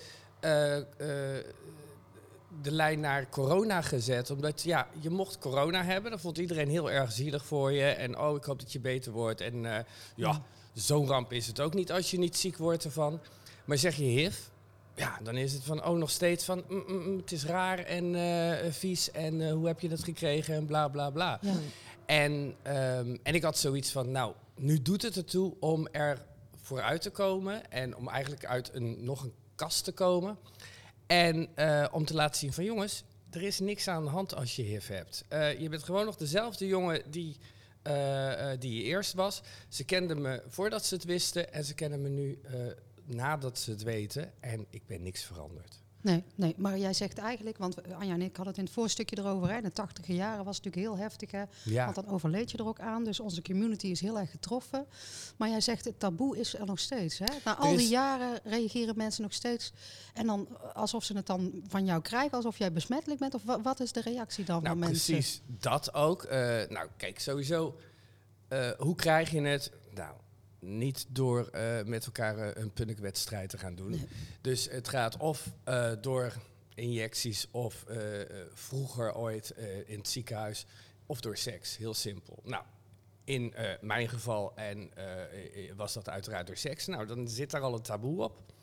[2.62, 4.32] de lijn naar corona gezet.
[4.32, 7.86] Omdat ja, je mocht corona hebben, dan vond iedereen heel erg zielig voor je.
[7.86, 9.42] En oh, ik hoop dat je beter wordt.
[9.42, 9.86] En ja.
[10.16, 10.42] ja
[10.74, 13.20] zo'n ramp is het ook niet als je niet ziek wordt ervan.
[13.66, 14.38] Maar zeg je HIV,
[14.96, 18.14] ja, dan is het van, oh, nog steeds van, mm, mm, het is raar en
[18.14, 21.40] uh, vies en uh, hoe heb je dat gekregen en bla bla bla.
[21.42, 21.54] Ja.
[22.06, 22.32] En,
[22.68, 26.26] um, en ik had zoiets van, nou, nu doet het ertoe om er
[26.62, 30.38] vooruit te komen en om eigenlijk uit een, nog een kast te komen.
[31.08, 34.56] En uh, om te laten zien van, jongens, er is niks aan de hand als
[34.56, 35.26] je HIV hebt.
[35.60, 37.38] je bent gewoon nog dezelfde jongen die
[37.88, 39.42] uh, die eerst was.
[39.70, 42.42] Ze kenden me voordat ze het wisten en ze kennen me nu
[43.06, 44.34] nadat ze het weten.
[44.40, 45.85] En ik ben niks veranderd.
[46.06, 49.18] Nee, nee, maar jij zegt eigenlijk, want Anja en ik hadden het in het voorstukje
[49.18, 49.50] erover.
[49.50, 51.32] Hè, in de tachtige jaren was het natuurlijk heel heftig.
[51.32, 51.84] Hè, ja.
[51.84, 53.04] Want dan overleed je er ook aan.
[53.04, 54.86] Dus onze community is heel erg getroffen.
[55.38, 57.18] Maar jij zegt, het taboe is er nog steeds.
[57.18, 57.26] Hè?
[57.44, 59.72] Na al die jaren reageren mensen nog steeds.
[60.14, 63.34] En dan alsof ze het dan van jou krijgen, alsof jij besmettelijk bent.
[63.34, 65.14] Of wa wat is de reactie dan nou, van mensen?
[65.14, 66.24] Precies, dat ook.
[66.24, 66.32] Uh,
[66.70, 67.76] nou, kijk, sowieso.
[68.50, 69.72] Uh, hoe krijg je het?
[69.94, 70.16] Nou,
[70.66, 73.90] niet door uh, met elkaar uh, een punnikwedstrijd te gaan doen.
[73.90, 74.08] Nee.
[74.42, 76.34] Dus het gaat of uh, door
[76.76, 77.86] injecties of
[78.54, 79.54] vroeger ooit
[79.86, 80.66] in het ziekenhuis
[81.06, 81.78] of door seks.
[81.78, 82.40] Heel simpel.
[82.44, 82.64] Nou,
[83.24, 84.90] in mijn geval en
[85.76, 86.86] was dat uiteraard door seks.
[86.86, 88.54] Nou, dan zit daar al een taboe op.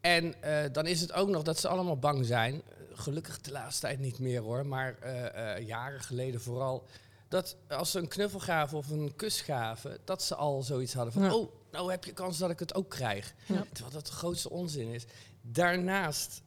[0.00, 0.34] En
[0.72, 2.62] dan is het ook nog dat ze allemaal bang zijn.
[2.92, 4.96] Gelukkig de laatste tijd niet meer hoor, maar
[5.60, 6.86] jaren geleden vooral
[7.36, 11.12] dat als ze een knuffel gaven of een kus gaven, dat ze al zoiets hadden
[11.12, 11.34] van, ja.
[11.34, 13.34] oh, nou heb je kans dat ik het ook krijg.
[13.46, 13.64] Ja.
[13.72, 15.04] Terwijl dat de grootste onzin is.
[15.42, 16.42] Daarnaast,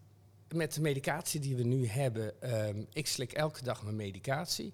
[0.53, 2.33] met de medicatie die we nu hebben,
[2.67, 4.73] um, ik slik elke dag mijn medicatie.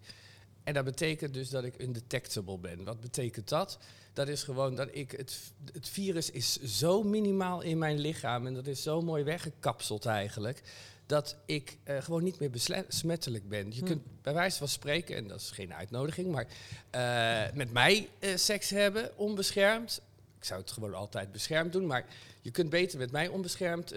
[0.63, 2.83] En dat betekent dus dat ik undetectable ben.
[2.83, 3.77] Wat betekent dat?
[4.13, 5.39] Dat is gewoon dat ik het,
[5.73, 10.61] het virus is zo minimaal in mijn lichaam en dat is zo mooi weggekapseld eigenlijk
[11.05, 13.71] dat ik eh, gewoon niet meer besmettelijk ben.
[13.73, 13.85] Je Hm.
[13.85, 16.47] kunt bij wijze van spreken, en dat is geen uitnodiging, maar
[16.89, 20.01] eh, met mij eh, seks hebben, onbeschermd.
[20.37, 22.05] Ik zou het gewoon altijd beschermd doen, maar
[22.41, 23.93] je kunt beter met mij onbeschermd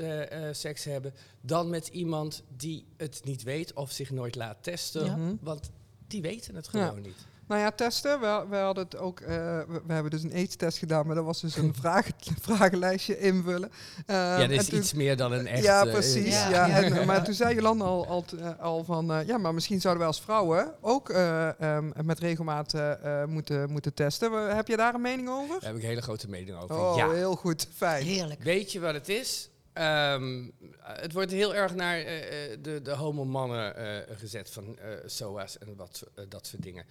[0.53, 5.05] seks hebben dan met iemand die het niet weet of zich nooit laat testen.
[5.05, 5.19] Ja.
[5.41, 5.71] Want
[6.07, 6.87] die weten het Ja.
[6.87, 7.27] gewoon niet.
[7.49, 8.21] Nou ja, testen.
[8.21, 9.21] We, we hadden het ook.
[9.21, 9.27] eh,
[9.69, 13.71] we, we hebben dus een AIDS-test gedaan, maar dat was dus een vragen, vragenlijstje invullen.
[14.07, 15.63] Ehm, ja, dat is toen- iets meer dan een echt...
[15.63, 16.35] ja, eh, precies.
[16.35, 16.49] Ja.
[16.51, 16.83] Ja, Ja.
[16.83, 19.81] En, eh, maar toen zei Jolanda al, al, eh, al van, eh, ja, maar misschien
[19.81, 24.31] zouden wij als vrouwen ook eh, ehm, met regelmaat eh, eh, moeten, moeten testen.
[24.31, 25.61] We- heb je daar een mening over?
[25.61, 26.77] Daar heb ik een hele grote mening over.
[26.79, 27.11] Oh, ja.
[27.11, 27.67] heel goed.
[27.75, 28.05] Fijn.
[28.05, 28.43] Heerlijk.
[28.43, 29.51] Weet je wat het is?
[29.73, 30.45] Ehm,
[30.83, 35.59] het wordt heel erg naar eh, eh, de, de homo-mannen eh, gezet van eh, SOA's
[35.59, 36.85] en wat, eh, dat soort dingen.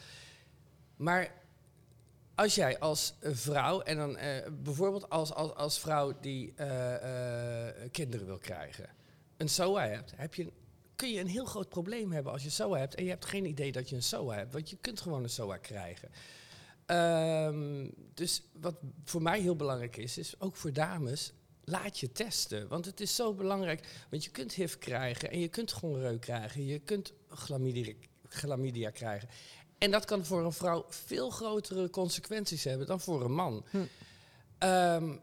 [0.98, 1.34] Maar
[2.36, 7.92] als jij als vrouw, en dan eh, bijvoorbeeld als, als, als vrouw die eh, eh,
[7.92, 8.90] kinderen wil krijgen,
[9.38, 10.52] een SOA hebt, heb je,
[10.96, 13.46] kun je een heel groot probleem hebben als je SOA hebt en je hebt geen
[13.46, 16.10] idee dat je een SOA hebt, want je kunt gewoon een SOA krijgen.
[16.86, 21.34] Ehm, dus wat voor mij heel belangrijk is, is ook voor dames,
[21.64, 22.68] laat je testen.
[22.68, 26.22] Want het is zo belangrijk, want je kunt HIV krijgen en je kunt gewoon reuk
[26.22, 27.14] krijgen, je kunt
[28.28, 29.30] chlamydia krijgen.
[29.78, 33.66] En dat kan voor een vrouw veel grotere consequenties hebben dan voor een man.
[33.70, 33.78] Hm.
[34.58, 35.16] Ehm,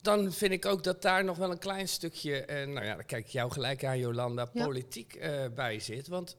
[0.00, 3.04] dan vind ik ook dat daar nog wel een klein stukje, eh, nou ja, dan
[3.04, 4.64] kijk ik jou gelijk aan, Jolanda, Ja.
[4.64, 6.08] politiek eh, bij zit.
[6.08, 6.36] Want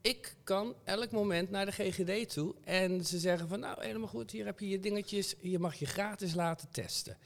[0.00, 4.30] ik kan elk moment naar de GGD toe en ze zeggen van, nou helemaal goed,
[4.30, 7.16] hier heb je je dingetjes, je mag je gratis laten testen.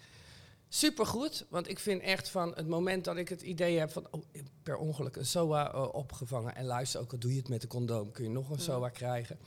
[0.69, 4.23] Supergoed, want ik vind echt van het moment dat ik het idee heb van oh,
[4.63, 7.69] per ongeluk een SOA eh, opgevangen en luister ook al doe je het met een
[7.69, 9.39] condoom, kun je nog een SOA krijgen.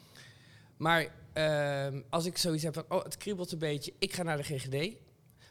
[0.77, 4.37] Maar ehm, als ik zoiets heb van oh het kriebelt een beetje, ik ga naar
[4.37, 4.95] de GGD.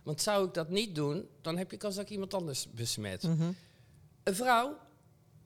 [0.02, 3.22] Want zou ik dat niet doen, dan heb je kans dat ik iemand anders besmet.
[3.22, 3.50] Mhm.
[4.22, 4.76] Een vrouw,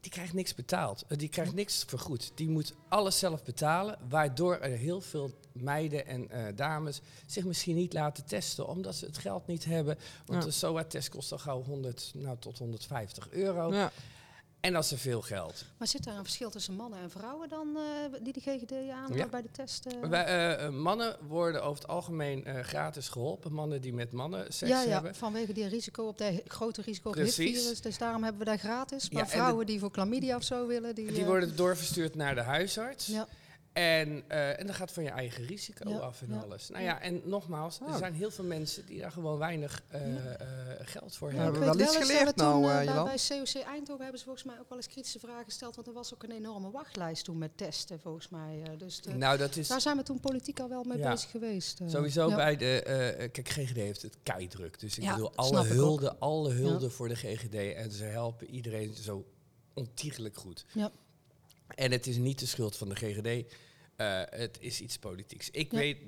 [0.00, 1.04] die krijgt niks betaald.
[1.08, 2.32] Eh, Die krijgt niks vergoed.
[2.34, 3.98] Die moet alles zelf betalen.
[4.08, 8.68] Waardoor er heel veel meiden en eh, dames zich misschien niet laten testen.
[8.68, 9.98] Omdat ze het geld niet hebben.
[10.26, 10.46] Want Ja.
[10.46, 13.72] een SOA-test kost al gauw 100 nou, tot 150 euro.
[13.74, 13.92] Ja.
[14.60, 15.64] En dat is veel geld.
[15.76, 19.12] Maar zit daar een verschil tussen mannen en vrouwen dan eh, die de GGD aan
[19.14, 19.26] Ja.
[19.26, 20.08] bij de testen?
[20.10, 23.52] Wij, eh, eh, mannen worden over het algemeen gratis geholpen.
[23.52, 25.14] Mannen die met mannen seks ja, ja, hebben.
[25.14, 27.36] vanwege die risico op de grote risico op Precies.
[27.36, 27.80] HIV-virus.
[27.80, 29.02] Dus daarom hebben we daar gratis.
[29.02, 32.34] Ja, Maar de- vrouwen die voor chlamydia of zo willen, die, Die worden doorverstuurd naar
[32.34, 33.06] de huisarts.
[33.06, 33.28] Ja,
[33.78, 36.38] En, eh en dat gaat van je eigen risico Ja, af en ja.
[36.40, 36.68] alles.
[36.68, 37.96] Nou ja, en nogmaals, er Oh.
[37.96, 40.20] zijn heel veel mensen die daar gewoon weinig eh, Ja.
[40.30, 40.46] eh,
[40.86, 41.44] geld voor hebben.
[41.52, 44.24] hebben we weet wel iets geleerd we nou, toen, bij, bij COC Eindhoven hebben ze
[44.24, 45.74] volgens mij ook wel eens kritische vragen gesteld.
[45.74, 48.62] Want er was ook een enorme wachtlijst toen met testen, volgens mij.
[48.64, 51.10] eh, dus de- Nou, dat is daar zijn we toen politiek al wel mee Ja.
[51.12, 51.80] bezig geweest.
[51.86, 52.36] sowieso ja.
[52.36, 52.82] bij de...
[52.82, 54.80] eh, kijk, GGD heeft het keidruk.
[54.80, 55.66] Dus ik Ja, bedoel, alle ook.
[55.66, 57.54] hulde, alle hulde voor de GGD.
[57.74, 59.24] En ze helpen iedereen zo
[59.74, 60.64] ontiegelijk goed.
[60.72, 60.90] Ja.
[61.74, 63.54] En het is niet de schuld van de GGD.
[63.98, 65.50] Eh, het is iets politieks.
[65.50, 65.98] Ik weet,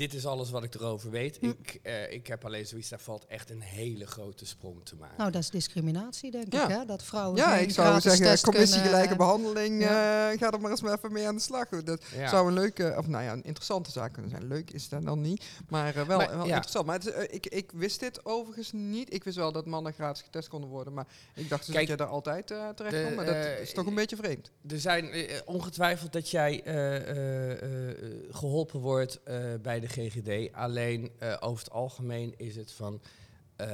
[0.00, 1.36] dit is alles wat ik erover weet.
[1.40, 1.46] Hm.
[1.46, 5.14] Ik, eh, ik heb alleen zoiets, daar valt echt een hele grote sprong te maken.
[5.18, 6.68] Nou, dat is discriminatie, denk Ja.
[6.68, 6.74] ik.
[6.76, 6.84] Hè?
[6.84, 10.30] Dat vrouwen Ja, ik zou zeggen, commissie gelijke eh, behandeling, ja.
[10.30, 11.68] eh, ga er maar eens maar even mee aan de slag.
[11.68, 12.28] Dat Ja.
[12.28, 14.46] zou een leuke, of nou ja, een interessante zaak kunnen zijn.
[14.46, 16.52] Leuk is dat dan niet, maar eh, wel, Maar, wel ja.
[16.54, 16.86] interessant.
[16.86, 19.14] Maar het is, ik, ik wist dit overigens niet.
[19.14, 21.98] Ik wist wel dat mannen gratis getest konden worden, maar ik dacht dus Kijk, dat
[21.98, 23.14] je daar altijd eh, terecht de, kwam.
[23.14, 24.50] Maar dat is toch een beetje vreemd.
[24.68, 25.10] Er zijn
[25.44, 27.50] ongetwijfeld dat jij eh, eh,
[27.90, 27.96] eh,
[28.30, 30.52] geholpen wordt eh, bij de GGD.
[30.54, 33.00] Alleen eh, over het algemeen is het van.
[33.56, 33.66] eh,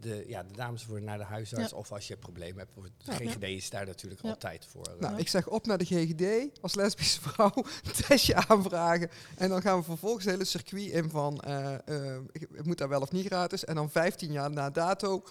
[0.00, 1.72] de, ja, de dames worden naar de huisarts.
[1.72, 2.74] Of als je een probleem hebt.
[2.74, 3.30] wordt- De Ja.
[3.30, 4.28] GGD is daar natuurlijk Ja.
[4.30, 4.84] altijd voor.
[4.86, 5.00] eh.
[5.00, 5.18] Nou, Ja.
[5.18, 9.10] ik zeg op naar de GGD als lesbische vrouw, een testje aanvragen.
[9.36, 11.34] En dan gaan we vervolgens het hele circuit in van,
[12.32, 13.64] ik- moet dat wel of niet gratis?
[13.64, 15.22] En dan 15 jaar na dato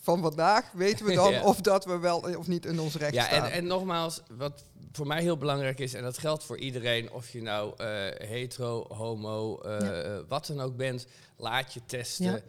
[0.00, 1.42] van vandaag weten we dan Ja.
[1.44, 3.44] of dat we wel of niet in ons recht ja, staan.
[3.44, 7.30] en, en nogmaals, wat voor mij heel belangrijk is, en dat geldt voor iedereen, of
[7.30, 7.86] je nou eh,
[8.28, 10.02] hetero, homo, eh, Ja.
[10.02, 11.06] eh, wat dan ook bent,
[11.36, 12.42] laat je testen.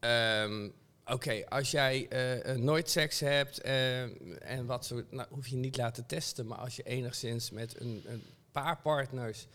[0.00, 0.42] Ja.
[0.44, 0.68] Ehm,
[1.06, 4.02] Oké, als jij eh, eh, nooit seks hebt eh,
[4.50, 6.46] en wat zo, nou, hoef je niet laten testen.
[6.46, 9.46] Maar als je enigszins met een, een paar partners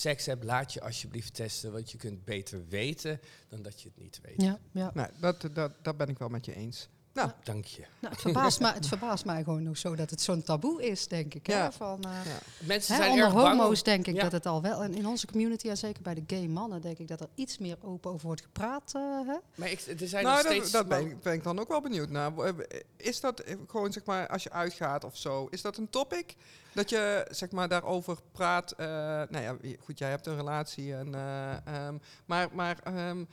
[0.00, 1.72] seks hebt, laat je alsjeblieft testen.
[1.72, 4.42] Want je kunt beter weten dan dat je het niet weet.
[4.42, 4.90] Ja, ja.
[4.94, 6.88] Nou, dat, dat, dat ben ik wel met je eens.
[7.20, 7.82] Nou, Dank je.
[8.00, 11.08] Nou, het, verbaast mij, het verbaast mij gewoon nog zo dat het zo'n taboe is,
[11.08, 11.46] denk ik.
[11.46, 11.62] Ja.
[11.62, 11.72] Hè?
[11.72, 12.38] Van, eh, ja.
[12.66, 13.52] Mensen hè, zijn onder erg bang.
[13.54, 14.22] om- homo's denk ik Ja.
[14.22, 14.82] dat het al wel...
[14.82, 17.58] En in onze community, en zeker bij de gay mannen, denk ik dat er iets
[17.58, 18.92] meer open over wordt gepraat.
[18.94, 19.36] eh, hè?
[19.54, 20.70] Maar ik, er zijn nou, nog dat, steeds...
[20.70, 22.38] dat ben, ik, ben ik dan ook wel benieuwd naar.
[22.38, 22.52] Eh,
[22.96, 26.34] Is dat gewoon, zeg maar, als je uitgaat of zo, is dat een topic?
[26.72, 28.72] Dat je, zeg maar, daarover praat.
[28.72, 28.86] eh,
[29.28, 30.94] nou ja, goed, jij hebt een relatie.
[30.94, 31.94] En, eh, ehm,
[32.26, 33.24] maar maar ehm,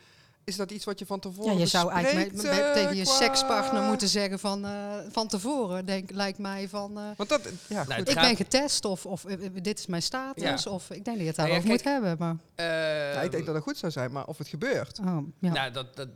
[0.48, 2.96] is dat iets wat je van tevoren Ja, je zou eigenlijk met- met- eh, tegen
[2.96, 6.98] je qua- sekspartner moeten zeggen van, eh, van tevoren, denk, lijkt mij van...
[6.98, 9.86] eh, Want dat, ja, Nou, ik gaat- ben getest of, of eh, eh, dit is
[9.86, 10.62] mijn status.
[10.64, 10.70] Ja.
[10.72, 12.16] Of ik denk dat je het Nou ja, daarover moet hebben.
[12.18, 12.36] Maar,
[13.14, 14.98] Ja, ik denk dat het goed zou zijn, maar of het gebeurt.
[14.98, 15.52] oh, ja.
[15.52, 16.08] Nou, dat, dat,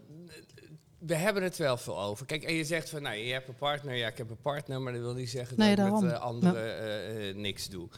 [0.98, 2.26] we hebben het wel veel over.
[2.26, 3.94] Kijk, en je zegt van, nou, je hebt een partner.
[3.94, 6.20] Ja, ik heb een partner, maar dat wil niet zeggen Nee, dat ik met eh,
[6.20, 7.88] anderen eh, eh, niks doe.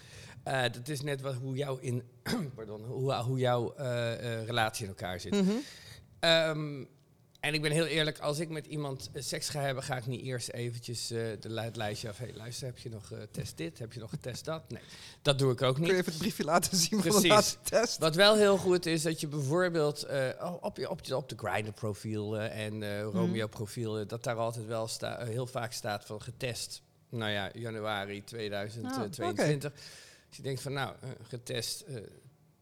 [0.44, 2.02] Eh, dat is net wat, hoe, jouw in,
[2.56, 5.32] pardon, hoe, hoe jouw eh, eh, relatie in elkaar zit.
[5.32, 5.50] Mhm.
[6.24, 6.84] Ehm,
[7.40, 10.06] en ik ben heel eerlijk, als ik met iemand eh, seks ga hebben, ga ik
[10.06, 12.18] niet eerst eventjes eh, de, lijstje af.
[12.18, 13.78] Hey, luister, heb je nog getest dit?
[13.78, 14.70] Heb je nog getest dat?
[14.70, 14.82] Nee,
[15.22, 16.00] dat doe ik ook Kun je niet.
[16.00, 17.28] even het briefje laten zien van de Precies.
[17.28, 17.98] laatste test?
[17.98, 21.36] Wat wel heel goed is, dat je bijvoorbeeld eh, op, je, op, je, op de
[21.38, 25.46] Grindr profiel eh, en eh, Romeo profiel, eh, dat daar altijd wel sta, eh, heel
[25.46, 26.82] vaak staat van getest.
[27.08, 29.72] Nou ja, januari 2022.
[30.28, 31.96] Dus je denkt van nou, eh, getest eh,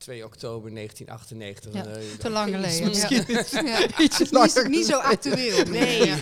[0.02, 1.72] 2 oktober 1998.
[1.72, 2.88] Ja, dan, eh, te lang geleden.
[2.88, 3.78] Misschien Ja.
[3.88, 3.98] Ja.
[3.98, 4.30] ietsjes
[4.68, 5.64] Niet, zo actueel.
[5.70, 6.14] Nee.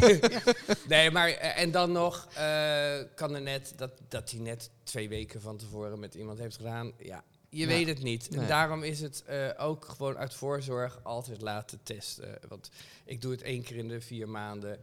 [0.89, 5.09] Nee, maar eh, en dan nog eh, kan er net dat, dat hij net twee
[5.09, 6.93] weken van tevoren met iemand heeft gedaan.
[6.99, 8.31] Ja, je weet het niet.
[8.31, 8.41] Nee.
[8.41, 9.25] En daarom is het
[9.59, 12.39] ook gewoon uit voorzorg altijd laten testen.
[12.49, 12.71] Want
[13.05, 14.79] ik doe het één keer in de vier maanden.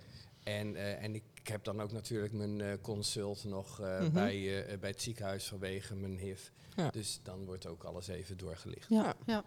[0.48, 4.12] En, eh, en ik heb dan ook natuurlijk mijn eh, consult nog eh, Mhm.
[4.12, 6.40] bij, eh, bij het ziekenhuis vanwege mijn HIV.
[6.76, 6.90] Ja.
[6.90, 8.90] Dus dan wordt ook alles even doorgelicht.
[8.90, 9.44] Ja, ja.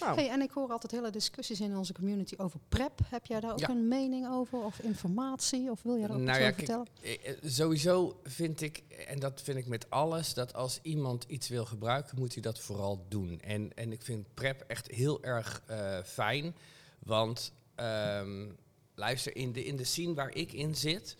[0.00, 3.00] Nou, Hey, en ik hoor altijd hele discussies in onze community over PrEP.
[3.04, 3.68] Heb jij daar ook Ja.
[3.68, 5.70] een mening over of informatie?
[5.70, 7.52] Of wil jij daar ook Nou iets ja, over vertellen?
[7.52, 12.18] Sowieso vind ik, en dat vind ik met alles, dat als iemand iets wil gebruiken,
[12.18, 13.40] moet hij dat vooral doen.
[13.40, 16.54] En, en ik vind PrEP echt heel erg eh, fijn,
[16.98, 18.46] want ehm,
[18.94, 21.16] luister, in de, in de scene waar ik in zit,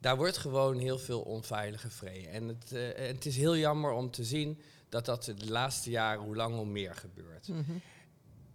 [0.00, 2.30] daar wordt gewoon heel veel onveilig gevreden.
[2.30, 6.22] En het, eh, het is heel jammer om te zien dat dat de laatste jaren
[6.22, 7.48] hoe lang hoe meer gebeurt.
[7.48, 7.72] mhm.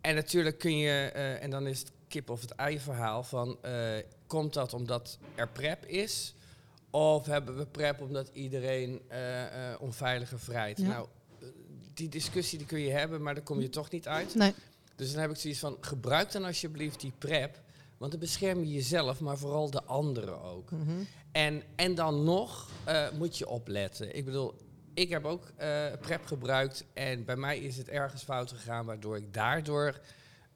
[0.02, 3.58] En natuurlijk kun je, eh, en dan is het kip of het ei verhaal van,
[3.62, 6.34] eh, komt dat omdat er prep is?
[6.90, 9.02] Of hebben we prep omdat iedereen
[9.80, 10.78] onveilige vrijheid?
[10.78, 10.88] Ja.
[10.88, 11.08] Nou,
[11.94, 14.36] die discussie die kun je hebben, maar daar kom je toch niet uit.
[14.36, 14.54] Nee,
[14.96, 17.62] Dus dan heb ik zoiets van, gebruik dan alsjeblieft die prep,
[18.00, 20.72] want dan bescherm je jezelf, maar vooral de anderen ook.
[20.72, 21.04] Mhm.
[21.32, 24.16] En, en dan nog eh, moet je opletten.
[24.16, 24.56] Ik bedoel,
[24.94, 29.18] ik heb ook eh, PrEP gebruikt en bij mij is het ergens fout gegaan, waardoor
[29.18, 30.00] ik daardoor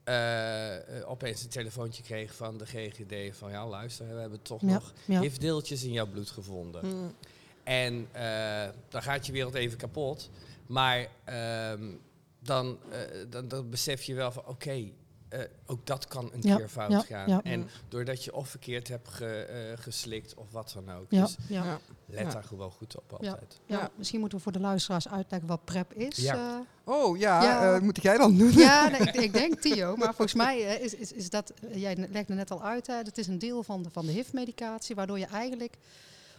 [0.03, 0.75] eh,
[1.05, 4.93] opeens een telefoontje kreeg van de GGD van ja, luister, we hebben toch Ja, nog
[5.05, 5.21] ja.
[5.21, 6.85] In jouw bloed gevonden.
[6.85, 7.09] Mhm.
[7.63, 8.07] En
[8.89, 10.29] dan gaat je wereld even kapot.
[10.67, 11.91] Maar ehm,
[12.39, 12.77] dan,
[13.29, 14.91] dan, dan besef je wel van oké,
[15.33, 17.27] eh, ook dat kan een Ja, keer fout ja, gaan.
[17.29, 17.41] ja.
[17.43, 21.05] En doordat je of verkeerd hebt ge- eh, geslikt of wat dan ook.
[21.09, 21.63] ja, Dus ja.
[21.63, 21.79] Ja.
[22.05, 22.29] let Ja.
[22.31, 23.29] daar gewoon goed op Ja.
[23.31, 23.59] altijd.
[23.65, 23.89] Ja, Ja.
[23.95, 26.15] misschien moeten we voor de luisteraars uitleggen wat PrEP is.
[26.17, 26.35] Ja.
[26.35, 26.93] eh.
[26.93, 27.79] Oh ja, Ja.
[27.79, 28.51] moet jij dan doen?
[28.51, 32.33] Ja, nee, ik, ik denk Tio, maar volgens mij is, is, is dat, jij legde
[32.33, 35.25] net al uit, hè, dat is een deel van de, van de HIV-medicatie, waardoor je
[35.25, 35.73] eigenlijk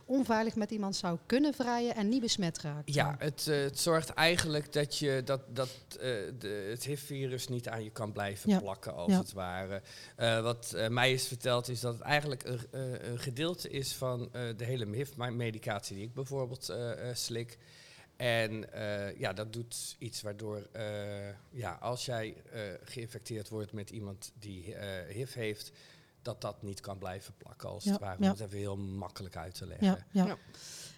[0.06, 2.94] onveilig met iemand zou kunnen vrijen en niet besmet raakt.
[2.94, 5.96] Ja, het, eh, het zorgt eigenlijk dat, je, dat, dat eh,
[6.38, 8.58] de, het HIV-virus niet aan je kan blijven Ja.
[8.58, 9.18] plakken, als Ja.
[9.18, 9.82] het ware.
[10.16, 12.60] Eh, wat mij is verteld is dat het eigenlijk een,
[13.10, 16.74] een gedeelte is van de hele HIV-medicatie die ik bijvoorbeeld
[17.12, 17.58] slik.
[18.16, 18.64] En
[19.18, 20.66] ja, dat doet iets waardoor,
[21.50, 22.36] ja, als jij
[22.84, 24.74] geïnfecteerd wordt met iemand die
[25.08, 25.72] HIV heeft,
[26.24, 28.16] dat dat niet kan blijven plakken, als Ja, het ware.
[28.20, 28.24] ja.
[28.24, 29.86] Om het even heel makkelijk uit te leggen.
[29.86, 30.26] Ja, ja.
[30.26, 30.36] Ja.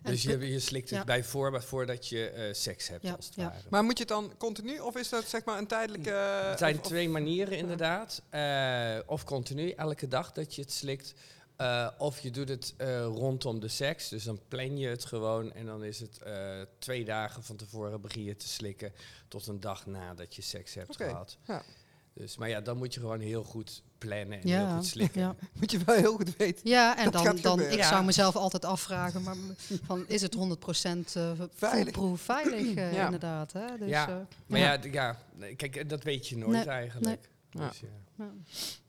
[0.03, 1.05] Dus je, je slikt het ja.
[1.05, 3.45] bij voorbaat voordat je eh, seks hebt, Ja, als het ja.
[3.49, 3.61] ware.
[3.71, 6.11] Maar moet je het dan continu of is dat zeg maar een tijdelijke...
[6.11, 8.23] Het zijn of- of- twee manieren inderdaad.
[8.31, 11.15] Eh, of continu, elke dag dat je het slikt.
[11.57, 14.09] Eh, of je doet het eh, rondom de seks.
[14.09, 15.53] Dus dan plan je het gewoon.
[15.53, 18.93] En dan is het eh, twee dagen van tevoren begin je te slikken.
[19.29, 21.37] Tot een dag nadat je seks hebt gehad.
[21.47, 21.63] ja.
[22.19, 25.21] Dus, maar ja, dan moet je gewoon heel goed plannen en Ja, heel goed slikken.
[25.21, 25.35] ja.
[25.61, 26.69] Moet je wel heel goed weten.
[26.71, 27.89] Ja, en Dat dan, gaat dan ik Ja.
[27.89, 29.37] zou mezelf altijd afvragen, maar
[29.87, 30.43] van, is het 100% eh
[31.13, 31.49] Veilig.
[31.59, 33.05] foolproof veilig eh, Ja.
[33.05, 33.53] inderdaad?
[33.53, 33.79] Hè?
[33.79, 34.15] Dus, Ja, eh,
[34.47, 34.79] Maar ja.
[34.93, 35.17] ja,
[35.57, 37.07] kijk, dat weet je nooit Nee, eigenlijk.
[37.53, 37.69] nee.
[37.69, 37.83] Dus.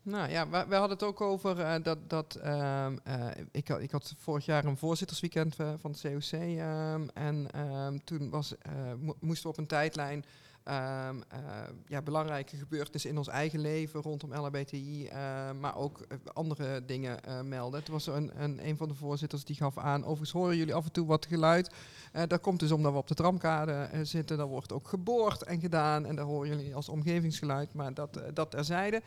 [0.02, 3.82] Nou ja, we, we hadden het ook over eh, dat, dat ehm, eh, ik, had,
[3.82, 8.72] ik had vorig jaar een voorzittersweekend van het COC ehm, en ehm, toen was, eh,
[9.00, 10.26] mo- moesten we op een tijdlijn
[10.68, 11.40] ehm, eh,
[11.88, 17.20] ja, belangrijke gebeurtenissen in ons eigen leven rondom LHBTI, eh, maar ook eh, andere dingen
[17.48, 17.80] melden.
[17.80, 20.86] Het was een, een, een van de voorzitters die gaf aan, overigens horen jullie af
[20.86, 21.72] en toe wat geluid.
[22.28, 26.06] Dat komt dus omdat we op de tramkade zitten, daar wordt ook geboord en gedaan
[26.06, 29.02] en daar horen jullie als omgevingsgeluid, maar dat, dat terzijde.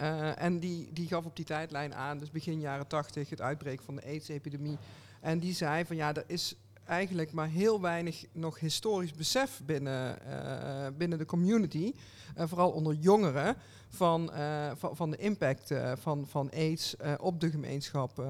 [0.00, 3.84] Eh, en die, die gaf op die tijdlijn aan, dus begin jaren tachtig, het uitbreken
[3.84, 4.78] van de AIDS-epidemie.
[5.20, 6.56] En die zei van ja, er is
[6.90, 11.92] eigenlijk maar heel weinig nog historisch besef binnen, eh, binnen de community,
[12.38, 13.56] uh, vooral onder jongeren,
[13.88, 18.24] van, uh, van, van, de impact van, van AIDS op de gemeenschap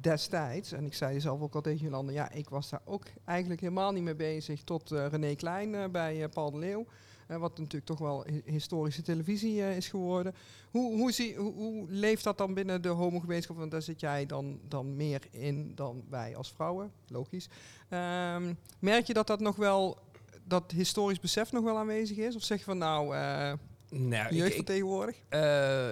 [0.00, 0.72] destijds.
[0.72, 3.92] En ik zei zelf ook al tegen Jolanda, ja, ik was daar ook eigenlijk helemaal
[3.92, 6.86] niet mee bezig tot René Klein bij Paul de Leeuw
[7.36, 10.34] wat natuurlijk toch wel historische televisie uh, is geworden.
[10.70, 13.56] Hoe, hoe, zie, hoe, hoe, leeft dat dan binnen de homogemeenschap?
[13.56, 17.48] Want daar zit jij dan, dan meer in dan wij als vrouwen, logisch.
[17.90, 19.98] Um, merk je dat dat nog wel,
[20.44, 22.36] dat historisch besef nog wel aanwezig is?
[22.36, 23.52] Of zeg je van nou, uh,
[23.90, 25.16] nou jeugd van tegenwoordig?
[25.30, 25.90] Uh,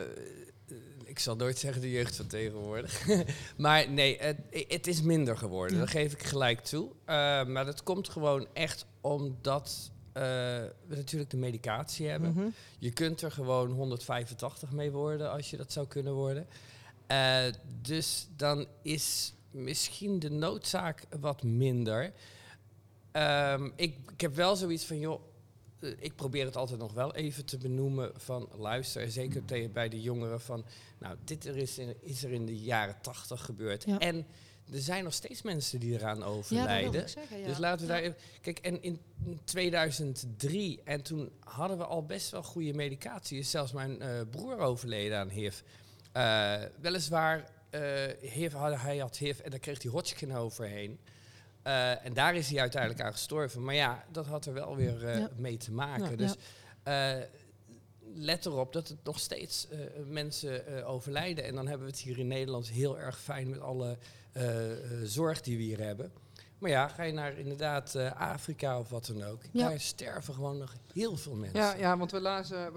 [1.05, 3.07] ik zal nooit zeggen de jeugd van tegenwoordig.
[3.57, 5.75] maar nee, het, het, is minder geworden.
[5.75, 5.83] Ja.
[5.83, 6.85] Dat geef ik gelijk toe.
[6.85, 6.94] Uh,
[7.44, 9.90] maar dat komt gewoon echt omdat
[10.87, 12.31] we natuurlijk de medicatie hebben.
[12.31, 12.55] Mm -hmm.
[12.79, 16.46] Je kunt er gewoon 185 mee worden als je dat zou kunnen worden.
[17.11, 17.44] Uh,
[17.83, 22.12] dus dan is misschien de noodzaak wat minder.
[23.12, 25.20] Um, ik, ik heb wel zoiets van, joh,
[25.81, 29.88] uh, ik probeer het altijd nog wel even te benoemen van luister, zeker tegen bij
[29.88, 30.64] de jongeren van,
[30.98, 33.85] nou, dit er is, in, is er in de jaren 80 gebeurd.
[33.85, 33.98] Ja.
[33.98, 34.26] En
[34.72, 37.00] er zijn nog steeds mensen die eraan overlijden.
[37.00, 37.46] Ja, zeggen, ja.
[37.46, 38.16] Dus laten we daar even.
[38.40, 39.00] Kijk, en in
[39.44, 43.38] 2003, en toen hadden we al best wel goede medicatie.
[43.38, 45.61] Is zelfs mijn uh, broer overleden aan HIV.
[46.16, 47.81] Uh, weliswaar, uh,
[48.20, 50.98] HIV had, hij had HIV en daar kreeg hij Hodgkin overheen.
[52.02, 53.64] en daar is hij uiteindelijk aan gestorven.
[53.64, 55.31] Maar ja, dat had er wel weer ja.
[55.37, 56.18] mee te maken.
[56.18, 56.35] dus
[58.16, 61.44] let erop dat het nog steeds uh, mensen uh, overlijden.
[61.44, 63.98] En dan hebben we het hier in Nederland heel erg fijn met alle
[65.05, 66.12] zorg die we hier hebben.
[66.59, 69.42] Maar ja, ga je naar inderdaad uh, Afrika of wat dan ook.
[69.51, 69.68] Ja.
[69.68, 71.59] Daar sterven gewoon nog heel veel mensen.
[71.59, 72.72] Ja, ja want we lazen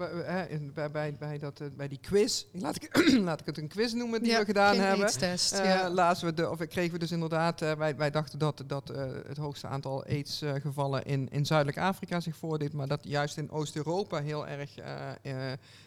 [0.74, 3.92] bij, bij, bij, dat, uh, bij die quiz, laat ik, laat ik het een quiz
[3.92, 5.06] noemen die ja, we gedaan hebben.
[5.06, 5.90] Test, uh, ja.
[5.90, 8.88] lazen we de, of kregen we dus inderdaad, wij, wij dachten dat, dat
[9.26, 14.20] het hoogste aantal AIDS-gevallen in, in Zuidelijk Afrika zich voordeed, maar dat juist in Oost-Europa
[14.20, 14.74] heel erg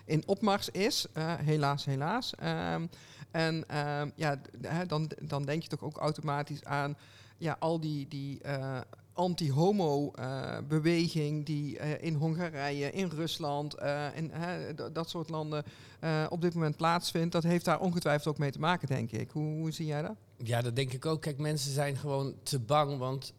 [0.05, 1.05] in opmars is.
[1.43, 2.33] helaas, helaas.
[3.33, 4.41] En um, ja,
[4.87, 6.97] dan, dan denk je toch ook automatisch aan
[7.37, 8.79] ja, al die, die uh,
[9.13, 13.75] anti-homo-beweging uh, die uh, in Hongarije, in Rusland,
[14.15, 14.31] in
[14.93, 15.63] dat soort landen
[16.29, 17.31] op dit moment plaatsvindt.
[17.31, 19.31] Dat heeft daar ongetwijfeld ook mee te maken, denk ik.
[19.31, 20.15] Hoe, hoe zie jij dat?
[20.37, 21.21] Ja, dat denk ik ook.
[21.21, 23.33] Kijk, mensen zijn gewoon te bang, want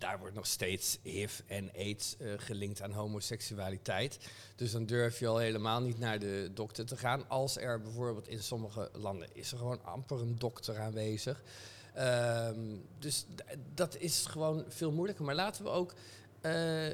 [0.00, 4.18] daar wordt nog steeds HIV en AIDS uh, gelinkt aan homoseksualiteit.
[4.56, 7.28] Dus dan durf je al helemaal niet naar de dokter te gaan.
[7.28, 11.42] Als er bijvoorbeeld in sommige landen is er gewoon amper een dokter aanwezig.
[11.98, 13.26] Um, dus
[13.74, 15.24] dat is gewoon veel moeilijker.
[15.24, 15.94] Maar laten we ook
[16.42, 16.86] uh,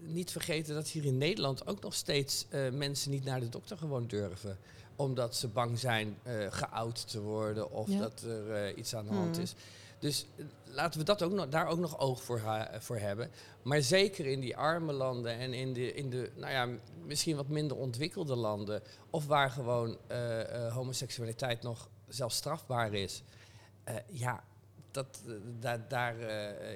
[0.00, 3.76] niet vergeten dat hier in Nederland ook nog steeds uh, mensen niet naar de dokter
[3.76, 4.58] gewoon durven.
[4.96, 6.18] Omdat ze bang zijn
[6.50, 7.98] geout te worden of ja.
[7.98, 9.44] dat er iets aan de hand Hmm.
[9.44, 9.54] is.
[10.02, 10.26] Dus
[10.64, 12.42] laten we dat ook nog, daar ook nog oog voor,
[12.78, 13.30] voor hebben.
[13.62, 16.68] Maar zeker in die arme landen en in de, in de nou ja,
[17.06, 23.22] misschien wat minder ontwikkelde landen, of waar gewoon uh, uh, homoseksualiteit nog zelfs strafbaar is,
[24.06, 24.44] ja,
[24.90, 25.20] dat,
[25.60, 26.18] da daar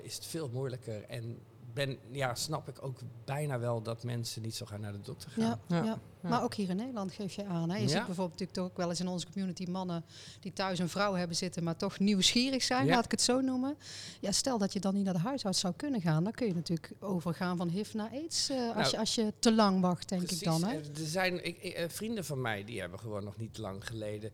[0.02, 1.04] is het veel moeilijker.
[1.04, 1.38] En
[1.76, 5.30] ben, ja, snap ik ook bijna wel dat mensen niet zo gaan naar de dokter
[5.30, 5.60] gaan.
[5.68, 5.98] Ja, ja.
[6.20, 7.70] maar ook hier in Nederland geef je aan.
[7.70, 7.76] Hè?
[7.76, 10.04] Je ziet bijvoorbeeld natuurlijk ook wel eens in onze community mannen
[10.40, 13.76] die thuis een vrouw hebben zitten, maar toch nieuwsgierig zijn, laat ik het zo noemen.
[14.20, 16.54] Ja, stel dat je dan niet naar de huisarts zou kunnen gaan, dan kun je
[16.54, 20.08] natuurlijk overgaan van HIV naar AIDS uh, nou, als, je, als je te lang wacht,
[20.08, 20.64] denk precies, ik dan.
[20.64, 20.76] Hè?
[20.76, 24.30] Er zijn ik, ik, vrienden van mij die hebben gewoon nog niet lang geleden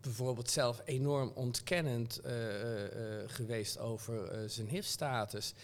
[0.00, 2.88] bijvoorbeeld zelf enorm ontkennend uh, uh,
[3.26, 5.54] geweest over zijn HIV-status.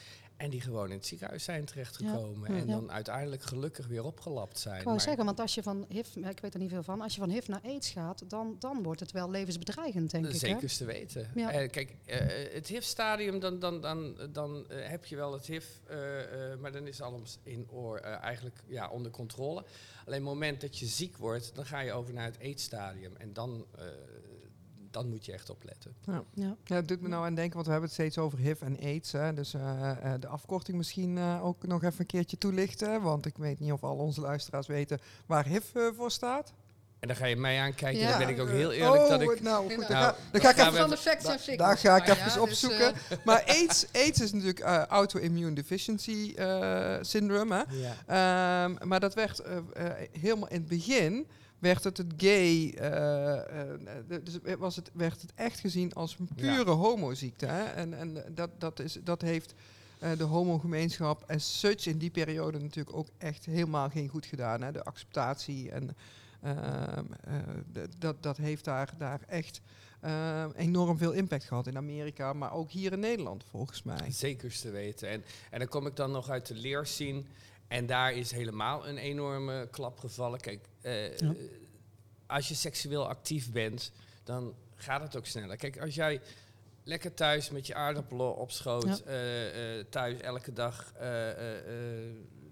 [0.41, 2.55] En die gewoon in het ziekenhuis zijn terechtgekomen.
[2.55, 2.61] Ja.
[2.61, 4.77] En dan uiteindelijk gelukkig weer opgelapt zijn.
[4.77, 7.01] Ik wou maar zeggen, want als je van HIV, ik weet er niet veel van,
[7.01, 10.35] als je van HIV naar AIDS gaat, dan, dan wordt het wel levensbedreigend, denk ik.
[10.35, 11.31] Zeker te weten.
[11.35, 11.63] Ja.
[11.63, 12.17] Uh, kijk, uh,
[12.53, 15.67] het HIV-stadium, dan, dan, dan, dan uh, heb je wel het HIV,
[16.61, 19.65] maar dan is alles in oor eigenlijk ja, onder controle.
[20.07, 23.17] Alleen het moment dat je ziek wordt, dan ga je over naar het AIDS-stadium.
[23.17, 23.67] En dan
[24.91, 25.95] dan moet je echt opletten.
[26.07, 26.25] Ja.
[26.35, 26.57] Ja.
[26.65, 28.79] ja, het doet me nou aan denken, want we hebben het steeds over HIV en
[28.81, 29.13] AIDS.
[29.13, 33.03] Hè, dus uh, uh, de afkorting misschien uh, ook nog even een keertje toelichten.
[33.03, 36.53] Want ik weet niet of al onze luisteraars weten waar HIV voor staat.
[37.01, 38.01] En dan ga je mij aankijken.
[38.01, 38.09] Ja.
[38.09, 39.41] Dan ben ik ook heel eerlijk oh, dat ik...
[39.41, 40.75] Nou, goed, nou, dan ga, ik even...
[40.75, 41.57] Van de facts en fictions.
[41.57, 42.95] Daar ga ik even ja, opzoeken.
[43.09, 47.55] Dus, maar AIDS, AIDS is natuurlijk uh, auto-immune deficiency uh, syndrome.
[47.55, 47.77] Hè?
[48.09, 48.65] Ja.
[48.65, 49.57] Um, maar dat werd uh,
[50.21, 51.27] helemaal in het begin
[51.61, 53.35] werd het het gay, uh,
[54.09, 56.77] uh, dus was het, werd het echt gezien als een pure ja.
[56.77, 57.47] homoziekte.
[57.47, 57.63] Hè?
[57.65, 59.55] En, en dat, dat, is, dat heeft
[60.03, 64.63] uh, de homogemeenschap as such in die periode natuurlijk ook echt helemaal geen goed gedaan.
[64.63, 64.73] Hè?
[64.73, 65.97] De acceptatie en
[66.43, 67.35] Ehm, eh,
[67.99, 69.61] dat, dat heeft daar, daar echt
[70.01, 74.11] eh, enorm veel impact gehad in Amerika, maar ook hier in Nederland volgens mij.
[74.11, 75.09] Zekers te weten.
[75.09, 77.23] En, en dan kom ik dan nog uit de leerscene.
[77.71, 80.41] En daar is helemaal een enorme klap gevallen.
[80.41, 81.35] Kijk, eh, Ja.
[82.27, 83.93] als je seksueel actief bent,
[84.25, 85.57] dan gaat het ook sneller.
[85.57, 86.21] Kijk, als jij
[86.85, 89.05] lekker thuis met je aardappelen op schoot, Ja.
[89.05, 90.93] eh, eh, thuis elke dag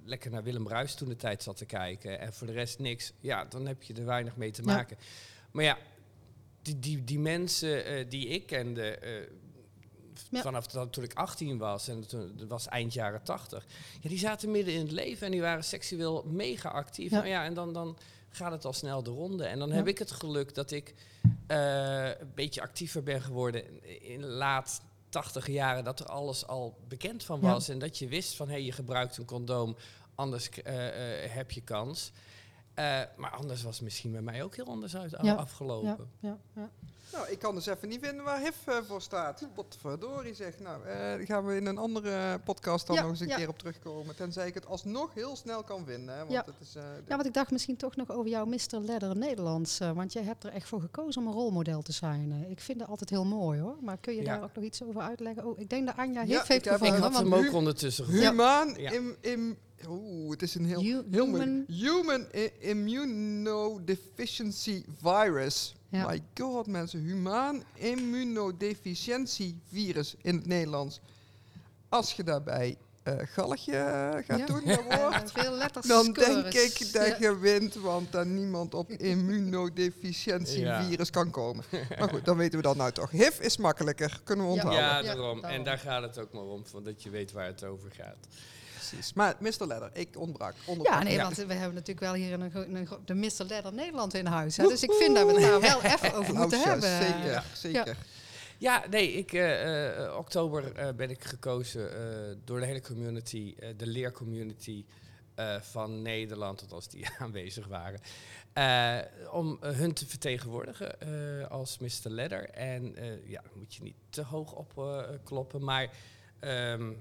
[0.04, 3.12] lekker naar Willem Ruis toen de tijd zat te kijken en voor de rest niks,
[3.20, 4.72] ja, dan heb je er weinig mee te Ja.
[4.74, 4.96] maken.
[5.50, 5.78] Maar ja,
[6.62, 8.98] die, die, die mensen die ik kende,
[10.30, 10.42] Ja.
[10.42, 13.66] vanaf dat, toen ik 18 was en toen dat was eind jaren 80,
[14.00, 17.10] ja, die zaten midden in het leven en die waren seksueel mega actief.
[17.10, 17.16] Ja.
[17.16, 17.96] Nou ja, en dan, dan
[18.30, 19.44] gaat het al snel de ronde.
[19.44, 20.94] En dan heb ik het geluk dat ik
[21.46, 26.78] eh, een beetje actiever ben geworden in de laat 80 jaren, dat er alles al
[26.88, 27.48] bekend van Ja.
[27.52, 29.76] was en dat je wist van hé, hey, je gebruikt een condoom,
[30.14, 32.12] anders eh, eh, heb je kans.
[33.16, 35.34] Maar anders was het misschien bij mij ook heel anders uit Ja.
[35.34, 36.10] afgelopen.
[36.20, 36.70] Ja, ja, ja.
[37.12, 39.46] Nou, ik kan dus even niet vinden waar HIV eh, voor staat.
[39.54, 40.58] Potverdorie zeg.
[40.58, 43.36] Nou, eh, daar gaan we in een andere podcast dan Ja, nog eens een ja.
[43.36, 44.16] keer op terugkomen.
[44.16, 46.14] Tenzij ik het alsnog heel snel kan vinden.
[46.14, 46.42] Hè, want Ja.
[46.46, 48.78] het is, eh, Ja, want ik dacht misschien toch nog over jouw Mr.
[48.80, 49.78] Ledder Nederlands.
[49.78, 52.46] want jij hebt er echt voor gekozen om een rolmodel te zijn.
[52.48, 53.76] ik vind dat altijd heel mooi hoor.
[53.80, 54.26] Maar kun je Ja.
[54.34, 55.44] daar ook nog iets over uitleggen?
[55.44, 58.28] Oh, ik denk dat Anja ik heeft ik Ik had hem ook ondertussen gevonden.
[58.30, 58.90] Humaan Ja.
[58.90, 61.68] im, im, Oeh, het is een heel, Hu- heel human- moeilijk.
[61.70, 62.26] Human
[62.58, 65.74] immunodeficiency virus.
[65.90, 66.06] Ja.
[66.06, 67.00] My god, mensen.
[67.00, 71.00] Humaan immunodeficiency virus in het Nederlands.
[71.88, 73.72] Als je daarbij eh galgje
[74.26, 74.46] gaat Ja.
[74.46, 77.16] doen, dat woord, veel letters dan denk ik dat Ja.
[77.18, 80.84] je wint, want dan niemand op immunodeficientie Ja.
[80.84, 81.64] virus kan komen.
[81.98, 83.10] Maar goed, dan weten we dat nou toch.
[83.10, 84.82] HIV is makkelijker, kunnen we onthouden.
[84.82, 85.40] Ja, daarom.
[85.40, 85.44] daarom.
[85.58, 88.16] En daar gaat het ook maar om, van dat je weet waar het over gaat.
[88.88, 89.12] Precies.
[89.12, 89.66] Maar Mr.
[89.66, 90.54] Ledder, ik ontbrak.
[90.66, 90.98] onderbrak.
[90.98, 91.22] Ja, nee, Ja.
[91.22, 93.44] want we hebben natuurlijk wel hier een, de Mr.
[93.48, 94.56] Ledder Nederland in huis.
[94.56, 97.22] Hè, dus ik vind dat we het daar wel even over moeten Applausje, hebben.
[97.22, 97.96] Zeker, zeker.
[98.58, 103.54] Ja, nee, ik, eh, eh, oktober eh, ben ik gekozen eh, door de hele community,
[103.58, 104.84] eh, de leercommunity
[105.34, 108.00] eh, van Nederland, althans die aanwezig waren,
[108.52, 108.98] eh,
[109.32, 111.88] om hun te vertegenwoordigen eh, als Mr.
[112.10, 112.50] Ledder.
[112.50, 114.72] En eh, ja, moet je niet te hoog op
[115.24, 115.88] kloppen, maar
[116.40, 116.92] ehm,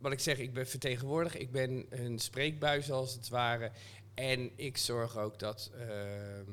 [0.00, 3.70] wat ik zeg, ik ben vertegenwoordiger, ik ben hun spreekbuis als het ware.
[4.14, 6.52] En ik zorg ook dat, ehm,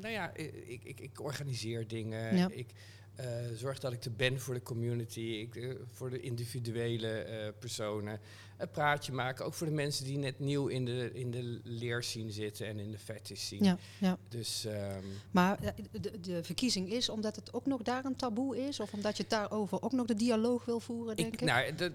[0.00, 2.36] nou ja, ik, ik, ik organiseer dingen.
[2.36, 2.48] Ja.
[2.50, 2.66] Ik
[3.14, 7.48] eh, zorg dat ik er ben voor de community, ik, eh, voor de individuele eh,
[7.58, 8.20] personen.
[8.58, 12.30] Een praatje maken, ook voor de mensen die net nieuw in de, in de leerscene
[12.30, 13.64] zitten en in de fetish zien.
[13.64, 14.18] Ja, ja.
[14.28, 15.58] Dus ehm, Maar
[16.00, 18.80] de, de verkiezing is omdat het ook nog daar een taboe is?
[18.80, 21.40] Of omdat je het daarover ook nog de dialoog wil voeren, denk ik?
[21.40, 21.92] Ik, nou, de,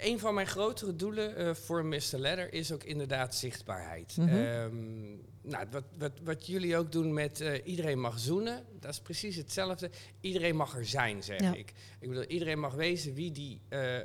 [0.00, 2.00] een van mijn grotere doelen voor Mr.
[2.12, 4.16] Ledder is ook inderdaad zichtbaarheid.
[4.16, 4.28] Mhm.
[4.28, 5.16] Ehm,
[5.48, 9.36] nou, wat, wat, wat jullie ook doen met eh, iedereen mag zoenen, dat is precies
[9.36, 9.90] hetzelfde.
[10.20, 11.54] Iedereen mag er zijn, zeg Ja.
[11.54, 11.72] ik.
[12.00, 13.98] Ik bedoel, iedereen mag wezen wie die, eh,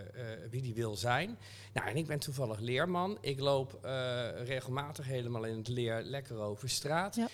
[0.00, 0.06] eh,
[0.50, 1.38] wie die wil zijn.
[1.72, 3.18] Nou, en ik ben toevallig leerman.
[3.20, 3.78] Ik loop
[4.44, 7.14] regelmatig helemaal in het leer lekker over straat.
[7.14, 7.28] Ja.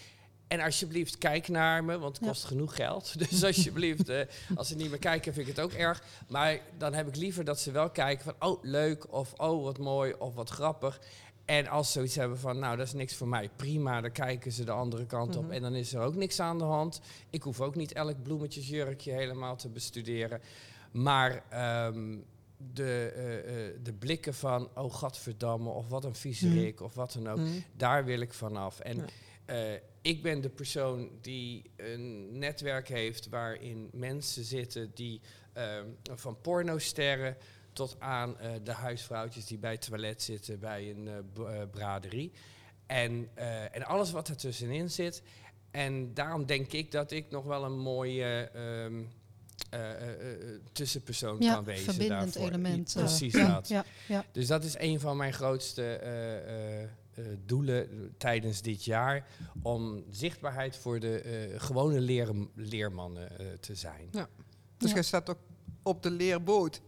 [0.49, 2.31] En alsjeblieft, kijk naar me, want het Ja.
[2.31, 3.19] kost genoeg geld.
[3.31, 4.11] Dus alsjeblieft,
[4.55, 6.03] als ze niet meer kijken, vind ik het ook erg.
[6.29, 9.79] Maar dan heb ik liever dat ze wel kijken van, oh, leuk, of oh, wat
[9.79, 11.01] mooi, of wat grappig.
[11.49, 14.53] En als ze zoiets hebben van, nou, dat is niks voor mij, prima, dan kijken
[14.53, 15.43] ze de andere kant op.
[15.45, 15.53] Mhm.
[15.53, 17.01] En dan is er ook niks aan de hand.
[17.31, 20.41] Ik hoef ook niet elk bloemetjesjurkje helemaal te bestuderen.
[20.93, 22.17] Maar ehm,
[22.73, 27.29] de, eh, eh, de blikken van, oh, gadverdamme, of wat een viezerik, of wat dan
[27.29, 27.49] ook, Mhm.
[27.77, 28.81] daar wil ik vanaf.
[28.81, 29.05] En Ja.
[29.45, 35.21] eh, ik ben de persoon die een netwerk heeft waarin mensen zitten die
[35.53, 37.37] ehm, van pornosterren
[37.79, 42.33] tot aan eh, de huisvrouwtjes die bij het toilet zitten bij een eh, eh, braderie.
[42.87, 45.23] En, eh, en alles wat ertussenin zit.
[45.71, 49.03] En daarom denk ik dat ik nog wel een mooie ehm,
[49.71, 51.85] eh, eh, eh, tussenpersoon Ja, kan wezen.
[51.85, 52.49] verbindend daarvoor.
[52.53, 52.95] element.
[52.97, 53.69] eh, Precies ja, dat.
[53.69, 54.25] Ja, ja.
[54.33, 56.89] Dus dat is een van mijn grootste eh, eh, eh,
[57.47, 59.27] doelen tijdens dit jaar.
[59.63, 64.09] Om zichtbaarheid voor de eh, gewone leer, leermannen eh, te zijn.
[64.77, 64.95] Dus Ja.
[64.95, 65.39] jij staat ook
[65.83, 66.81] op de leerboot.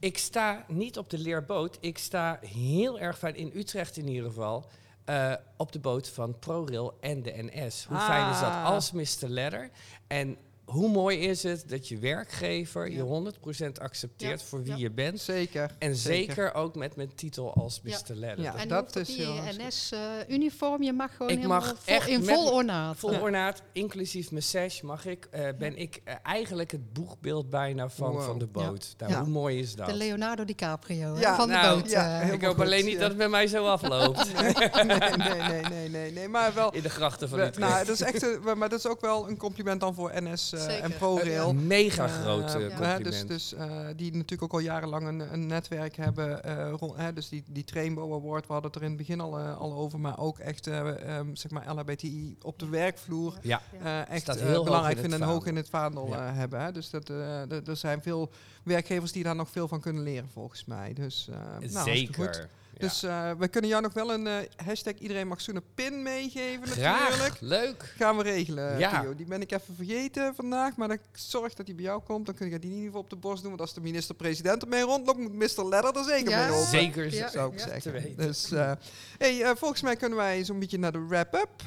[0.00, 1.76] Ik sta niet op de leerboot.
[1.80, 4.66] Ik sta heel erg fijn, in Utrecht in ieder geval,
[5.04, 7.84] eh, op de boot van ProRail en de NS.
[7.88, 8.64] Hoe fijn is dat Ah.
[8.64, 9.28] als Mr.
[9.28, 9.70] Ledder?
[10.06, 10.36] En
[10.70, 12.96] hoe mooi is het dat je werkgever Ja.
[12.96, 14.76] je 100% accepteert Ja, voor wie ja.
[14.78, 15.20] je bent.
[15.20, 15.74] Zeker.
[15.78, 17.98] En zeker, ook met mijn titel als Ja.
[18.06, 18.40] Mr.
[18.40, 18.54] Ja.
[18.56, 19.26] En dat dat is die
[19.58, 22.96] NS-uniform, je mag gewoon Ik helemaal mag vol- echt in met- vol ornaat.
[22.96, 23.20] Vol Ja.
[23.20, 28.10] ornaat, inclusief mijn sash, mag ik, eh, ben ik eh, eigenlijk het boegbeeld bijna van,
[28.12, 28.22] Wow.
[28.22, 28.94] van de boot.
[28.98, 29.18] Nou, Ja.
[29.20, 29.86] Hoe mooi is dat?
[29.86, 31.90] De Leonardo DiCaprio hè, van de nou, boot.
[31.90, 32.32] eh.
[32.32, 34.32] ik hoop alleen niet dat het bij mij zo afloopt.
[34.40, 34.52] nee,
[34.84, 36.28] nee, nee, nee, nee, nee.
[36.28, 36.72] Maar wel.
[36.74, 37.70] In de grachten van we- Utrecht.
[37.72, 40.82] nou, dat is echt, maar dat is ook wel een compliment dan voor NS Zeker.
[40.84, 41.48] en ProRail.
[41.48, 43.04] Een mega groot eh, compliment.
[43.04, 46.44] dus dus eh, die natuurlijk ook al jarenlang een, een netwerk hebben.
[46.44, 49.20] eh, rond, hè, dus die, die Trainbow Award, we hadden het er in het begin
[49.20, 50.00] al, al over.
[50.00, 53.34] Maar ook echt, eh, ehm, zeg maar, LHBTI op de werkvloer.
[53.42, 56.28] ja, eh, echt Staat heel belangrijk vinden en hoog in het vaandel Ja.
[56.28, 56.60] eh, hebben.
[56.60, 56.72] Hè.
[56.72, 58.30] Dus dat, eh, er zijn veel
[58.62, 60.92] werkgevers die daar nog veel van kunnen leren, volgens mij.
[60.92, 62.48] Dus, eh, nou, zeker.
[62.80, 62.86] Ja.
[62.86, 66.60] Dus eh, we kunnen jou nog wel een eh, hashtag iedereen mag zoenen pin meegeven
[66.68, 66.96] natuurlijk.
[66.96, 67.94] Graag, leuk.
[67.96, 69.00] Gaan we regelen, Ja.
[69.00, 69.14] Theo.
[69.14, 72.26] Die ben ik even vergeten vandaag, maar ik zorg dat die bij jou komt.
[72.26, 73.50] Dan kun je die in ieder geval op de borst doen.
[73.50, 75.64] Want als de minister-president ermee rondloopt, moet Mr.
[75.68, 76.40] Ledder er zeker Ja.
[76.40, 76.66] mee lopen.
[76.68, 77.28] Zeker, Ja.
[77.30, 77.64] Zou ik Ja.
[77.64, 77.92] te zeggen.
[77.92, 78.16] weten.
[78.16, 78.72] Dus, eh,
[79.18, 81.62] hey, volgens mij kunnen wij zo'n beetje naar de wrap-up.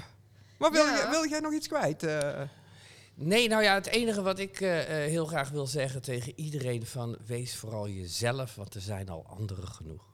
[0.58, 0.96] Maar wil, Ja.
[0.98, 2.04] jij, wil jij nog iets kwijt?
[2.04, 2.42] eh?
[3.16, 4.58] Nee, nou ja, het enige wat ik
[4.88, 9.68] heel graag wil zeggen tegen iedereen van wees vooral jezelf, want er zijn al anderen
[9.68, 10.12] genoeg.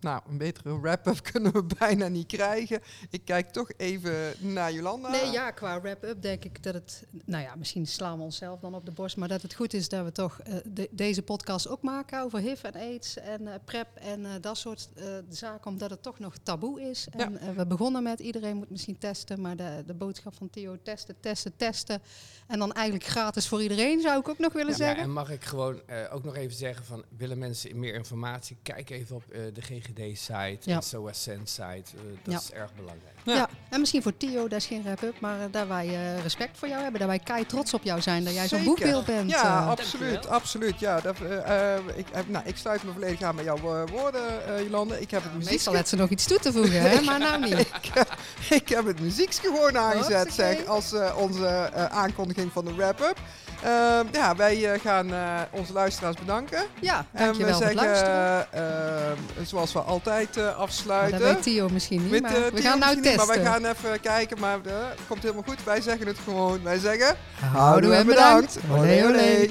[0.00, 2.80] Nou, een betere wrap-up kunnen we bijna niet krijgen.
[3.10, 5.10] Ik kijk toch even naar Jolanda.
[5.10, 7.06] Nee, ja, qua wrap-up denk ik dat het...
[7.24, 9.16] Nou ja, misschien slaan we onszelf dan op de borst.
[9.16, 12.38] Maar dat het goed is dat we toch eh, de- deze podcast ook maken over
[12.38, 15.70] HIV en AIDS en eh, PrEP en eh, dat soort eh, zaken.
[15.70, 17.06] Omdat het toch nog taboe is.
[17.10, 19.40] En we begonnen met iedereen moet misschien testen.
[19.40, 22.02] Maar de, de boodschap van Theo, testen, testen, testen.
[22.46, 25.02] En dan eigenlijk gratis voor iedereen, zou ik ook nog willen Ja, zeggen.
[25.02, 28.56] en mag ik gewoon eh, ook nog even zeggen van willen mensen meer informatie?
[28.62, 29.62] Kijk even op eh, de
[29.94, 30.78] GGD-site, Ja.
[30.78, 31.62] de SOS-site.
[31.96, 32.38] eh, dat Ja.
[32.38, 33.08] is erg belangrijk.
[33.24, 33.34] Ja.
[33.34, 33.48] Ja.
[33.70, 36.68] en misschien voor Theo, dat is geen wrap-up, maar eh, dat wij eh, respect voor
[36.68, 37.00] jou hebben.
[37.00, 39.30] Dat wij kei trots op jou zijn, dat jij zo'n boekbeeld bent.
[39.30, 40.78] Ja, absoluut, absoluut.
[40.78, 41.16] Ja, dat,
[41.94, 45.00] ik, heb- nou, ik sluit me volledig aan bij jouw eh, woorden, eh, Jolande.
[45.00, 47.00] Ik heb het muziek Meestal had ze nog iets toe te voegen, hè?
[47.10, 47.70] maar nou niet.
[48.60, 53.18] ik heb het muziekje gewoon aangezet, zeg, als eh, onze eh, aankondiging van de wrap-up.
[53.62, 55.18] Ehm, ja, wij eh, gaan eh,
[55.50, 56.62] onze luisteraars bedanken.
[56.80, 58.52] Ja, En we dankjewel voor het zeggen, luisteren.
[58.52, 61.20] ehm, zoals we altijd eh, Maar afsluiten.
[61.20, 63.26] dat weet Theo misschien niet, Met, maar eh, we Theo gaan nou misschien niet, testen.
[63.26, 64.72] Maar wij gaan even kijken, maar eh,
[65.08, 65.64] komt helemaal goed.
[65.64, 66.62] Wij zeggen het gewoon.
[66.62, 67.16] Wij zeggen,
[67.52, 68.58] Houdoe en bedankt.
[68.72, 69.48] Olé, olé.